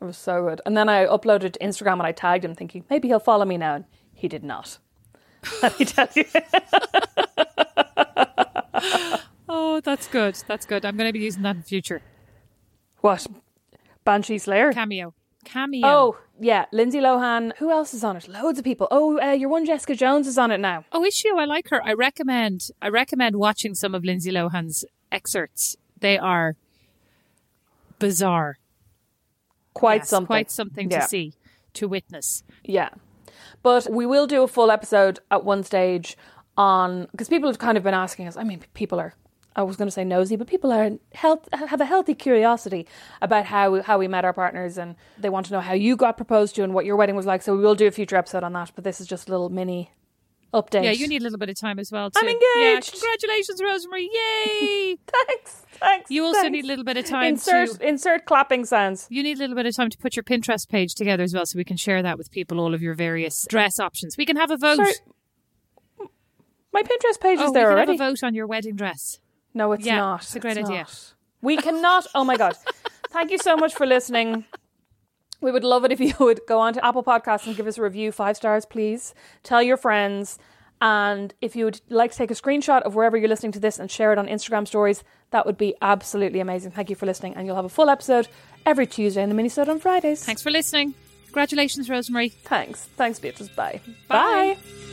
It 0.00 0.04
was 0.04 0.16
so 0.16 0.42
good. 0.48 0.60
And 0.66 0.76
then 0.76 0.88
I 0.88 1.06
uploaded 1.06 1.52
to 1.52 1.58
Instagram 1.60 1.94
and 1.94 2.02
I 2.02 2.12
tagged 2.12 2.44
him, 2.44 2.54
thinking 2.54 2.84
maybe 2.90 3.08
he'll 3.08 3.20
follow 3.20 3.44
me 3.44 3.56
now. 3.56 3.76
And 3.76 3.84
he 4.14 4.28
did 4.28 4.42
not. 4.42 4.78
Let 5.62 5.78
me 5.78 5.84
tell 5.84 6.08
you. 6.14 6.24
Oh, 9.48 9.80
that's 9.80 10.06
good. 10.08 10.36
That's 10.46 10.64
good. 10.64 10.84
I'm 10.84 10.96
going 10.96 11.08
to 11.08 11.12
be 11.12 11.18
using 11.24 11.42
that 11.42 11.56
in 11.56 11.62
future. 11.62 12.00
what? 13.00 13.26
Banshee 14.04 14.38
Slayer. 14.38 14.72
Cameo. 14.72 15.14
Cameo. 15.44 15.86
Oh 15.86 16.18
yeah, 16.40 16.66
Lindsay 16.72 16.98
Lohan. 17.00 17.52
Who 17.58 17.70
else 17.70 17.94
is 17.94 18.02
on 18.04 18.16
it? 18.16 18.28
Loads 18.28 18.58
of 18.58 18.64
people. 18.64 18.88
Oh, 18.90 19.20
uh, 19.20 19.32
your 19.32 19.48
one 19.48 19.64
Jessica 19.66 19.94
Jones 19.94 20.26
is 20.26 20.38
on 20.38 20.50
it 20.50 20.58
now. 20.58 20.84
Oh, 20.92 21.04
is 21.04 21.14
she? 21.14 21.28
Oh, 21.30 21.38
I 21.38 21.44
like 21.44 21.68
her. 21.70 21.82
I 21.84 21.92
recommend. 21.92 22.68
I 22.80 22.88
recommend 22.88 23.36
watching 23.36 23.74
some 23.74 23.94
of 23.94 24.04
Lindsay 24.04 24.30
Lohan's 24.30 24.84
excerpts. 25.10 25.76
They 26.00 26.18
are 26.18 26.56
bizarre. 27.98 28.58
Quite 29.74 30.02
Yes, 30.02 30.08
something. 30.08 30.26
Quite 30.26 30.50
something 30.50 30.90
Yeah. 30.90 31.00
to 31.00 31.08
see, 31.08 31.34
to 31.74 31.88
witness. 31.88 32.42
Yeah. 32.64 32.90
But 33.62 33.88
we 33.90 34.06
will 34.06 34.26
do 34.26 34.42
a 34.42 34.48
full 34.48 34.70
episode 34.70 35.20
at 35.30 35.44
one 35.44 35.62
stage 35.62 36.16
on 36.56 37.06
because 37.12 37.28
people 37.28 37.48
have 37.48 37.58
kind 37.58 37.78
of 37.78 37.84
been 37.84 37.94
asking 37.94 38.26
us. 38.28 38.36
I 38.36 38.44
mean, 38.44 38.60
people 38.74 38.98
are. 39.00 39.14
I 39.54 39.62
was 39.62 39.76
going 39.76 39.86
to 39.86 39.92
say 39.92 40.04
nosy, 40.04 40.36
but 40.36 40.46
people 40.46 40.72
are 40.72 40.90
health 41.14 41.48
have 41.52 41.80
a 41.80 41.84
healthy 41.84 42.14
curiosity 42.14 42.86
about 43.20 43.46
how 43.46 43.82
how 43.82 43.98
we 43.98 44.08
met 44.08 44.24
our 44.24 44.32
partners, 44.32 44.78
and 44.78 44.96
they 45.18 45.28
want 45.28 45.46
to 45.46 45.52
know 45.52 45.60
how 45.60 45.74
you 45.74 45.96
got 45.96 46.16
proposed 46.16 46.54
to 46.56 46.62
and 46.62 46.74
what 46.74 46.84
your 46.84 46.96
wedding 46.96 47.16
was 47.16 47.26
like. 47.26 47.42
So 47.42 47.56
we 47.56 47.62
will 47.62 47.74
do 47.74 47.86
a 47.86 47.90
future 47.90 48.16
episode 48.16 48.42
on 48.42 48.52
that. 48.54 48.72
But 48.74 48.84
this 48.84 49.00
is 49.00 49.06
just 49.06 49.28
a 49.28 49.30
little 49.30 49.50
mini 49.50 49.90
update. 50.52 50.84
Yeah, 50.84 50.90
you 50.90 51.08
need 51.08 51.22
a 51.22 51.24
little 51.24 51.38
bit 51.38 51.48
of 51.48 51.58
time 51.58 51.78
as 51.78 51.90
well. 51.90 52.10
Too. 52.10 52.20
I'm 52.20 52.28
engaged. 52.28 52.94
Yeah, 52.94 53.00
congratulations, 53.00 53.62
Rosemary! 53.62 54.10
Yay! 54.12 54.96
thanks, 55.06 55.66
thanks. 55.72 56.10
You 56.10 56.24
also 56.24 56.40
thanks. 56.40 56.52
need 56.52 56.64
a 56.64 56.68
little 56.68 56.84
bit 56.84 56.96
of 56.96 57.04
time 57.04 57.34
Insert 57.34 57.80
to. 57.80 57.88
insert 57.88 58.24
clapping 58.26 58.64
sounds. 58.64 59.06
You 59.10 59.22
need 59.22 59.36
a 59.38 59.40
little 59.40 59.56
bit 59.56 59.66
of 59.66 59.74
time 59.74 59.90
to 59.90 59.98
put 59.98 60.16
your 60.16 60.22
Pinterest 60.22 60.68
page 60.68 60.94
together 60.94 61.22
as 61.22 61.34
well, 61.34 61.46
so 61.46 61.56
we 61.56 61.64
can 61.64 61.76
share 61.76 62.02
that 62.02 62.18
with 62.18 62.30
people. 62.30 62.60
All 62.60 62.74
of 62.74 62.82
your 62.82 62.94
various 62.94 63.46
dress 63.48 63.78
options. 63.78 64.16
We 64.16 64.26
can 64.26 64.36
have 64.36 64.50
a 64.50 64.56
vote. 64.56 64.76
Sorry, 64.76 64.92
My 66.72 66.82
Pinterest 66.82 67.20
page 67.20 67.38
oh, 67.40 67.46
is 67.46 67.52
there 67.52 67.64
we 67.64 67.70
can 67.70 67.72
already. 67.72 67.92
have 67.92 68.00
a 68.00 68.10
vote 68.10 68.22
on 68.22 68.34
your 68.34 68.46
wedding 68.46 68.76
dress. 68.76 69.18
No, 69.54 69.72
it's 69.72 69.84
Yeah, 69.86 69.96
not. 69.96 70.22
it's 70.22 70.34
a 70.36 70.40
great 70.40 70.56
idea. 70.58 70.78
not. 70.80 71.14
We 71.40 71.56
cannot. 71.56 72.06
Oh 72.14 72.24
my 72.24 72.36
god! 72.36 72.56
Thank 73.10 73.30
you 73.30 73.38
so 73.38 73.56
much 73.56 73.74
for 73.74 73.86
listening. 73.86 74.44
We 75.40 75.50
would 75.50 75.64
love 75.64 75.84
it 75.84 75.90
if 75.92 75.98
you 76.00 76.14
would 76.20 76.40
go 76.46 76.60
on 76.60 76.72
to 76.74 76.84
Apple 76.84 77.02
Podcasts 77.02 77.46
and 77.46 77.56
give 77.56 77.66
us 77.66 77.76
a 77.78 77.82
review, 77.82 78.12
five 78.12 78.36
stars, 78.36 78.64
please. 78.64 79.12
Tell 79.42 79.60
your 79.62 79.76
friends, 79.76 80.38
and 80.80 81.34
if 81.40 81.56
you 81.56 81.64
would 81.64 81.80
like 81.88 82.12
to 82.12 82.16
take 82.16 82.30
a 82.30 82.34
screenshot 82.34 82.82
of 82.82 82.94
wherever 82.94 83.16
you're 83.16 83.28
listening 83.28 83.52
to 83.52 83.60
this 83.60 83.78
and 83.80 83.90
share 83.90 84.12
it 84.12 84.18
on 84.18 84.28
Instagram 84.28 84.66
stories, 84.68 85.02
that 85.30 85.44
would 85.44 85.58
be 85.58 85.74
absolutely 85.82 86.38
amazing. 86.38 86.70
Thank 86.70 86.90
you 86.90 86.96
for 86.96 87.06
listening, 87.06 87.34
and 87.34 87.46
you'll 87.46 87.56
have 87.56 87.64
a 87.64 87.68
full 87.68 87.90
episode 87.90 88.28
every 88.64 88.86
Tuesday 88.86 89.22
and 89.22 89.32
the 89.32 89.42
minisode 89.42 89.68
on 89.68 89.80
Fridays. 89.80 90.24
Thanks 90.24 90.42
for 90.42 90.50
listening. 90.50 90.94
Congratulations, 91.26 91.90
Rosemary. 91.90 92.28
Thanks. 92.28 92.84
Thanks, 92.96 93.18
Beatrice. 93.18 93.48
Bye. 93.48 93.80
Bye. 94.06 94.56
Bye. 94.56 94.91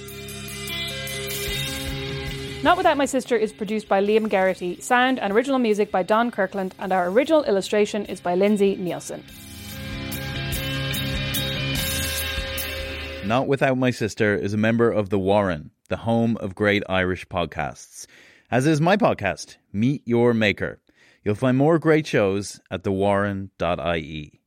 Not 2.61 2.75
Without 2.75 2.97
My 2.97 3.05
Sister 3.05 3.37
is 3.37 3.53
produced 3.53 3.87
by 3.87 4.03
Liam 4.03 4.27
Geraghty, 4.27 4.81
sound 4.81 5.17
and 5.17 5.31
original 5.31 5.59
music 5.59 5.91
by 5.91 6.03
Don 6.03 6.29
Kirkland, 6.29 6.75
and 6.77 6.91
our 6.91 7.07
original 7.07 7.45
illustration 7.45 8.03
is 8.07 8.19
by 8.19 8.35
Lindsay 8.35 8.75
Neilson. 8.75 9.23
Not 13.25 13.47
Without 13.47 13.77
My 13.77 13.91
Sister 13.91 14.35
is 14.35 14.53
a 14.53 14.57
member 14.57 14.91
of 14.91 15.09
The 15.09 15.17
Warren, 15.17 15.71
the 15.87 15.95
home 15.97 16.35
of 16.41 16.53
great 16.53 16.83
Irish 16.89 17.25
podcasts. 17.27 18.07
As 18.51 18.67
is 18.67 18.81
my 18.81 18.97
podcast, 18.97 19.55
Meet 19.71 20.01
Your 20.05 20.33
Maker. 20.33 20.81
You'll 21.23 21.35
find 21.35 21.55
more 21.55 21.79
great 21.79 22.07
shows 22.07 22.59
at 22.69 22.83
thewarren.ie. 22.83 24.38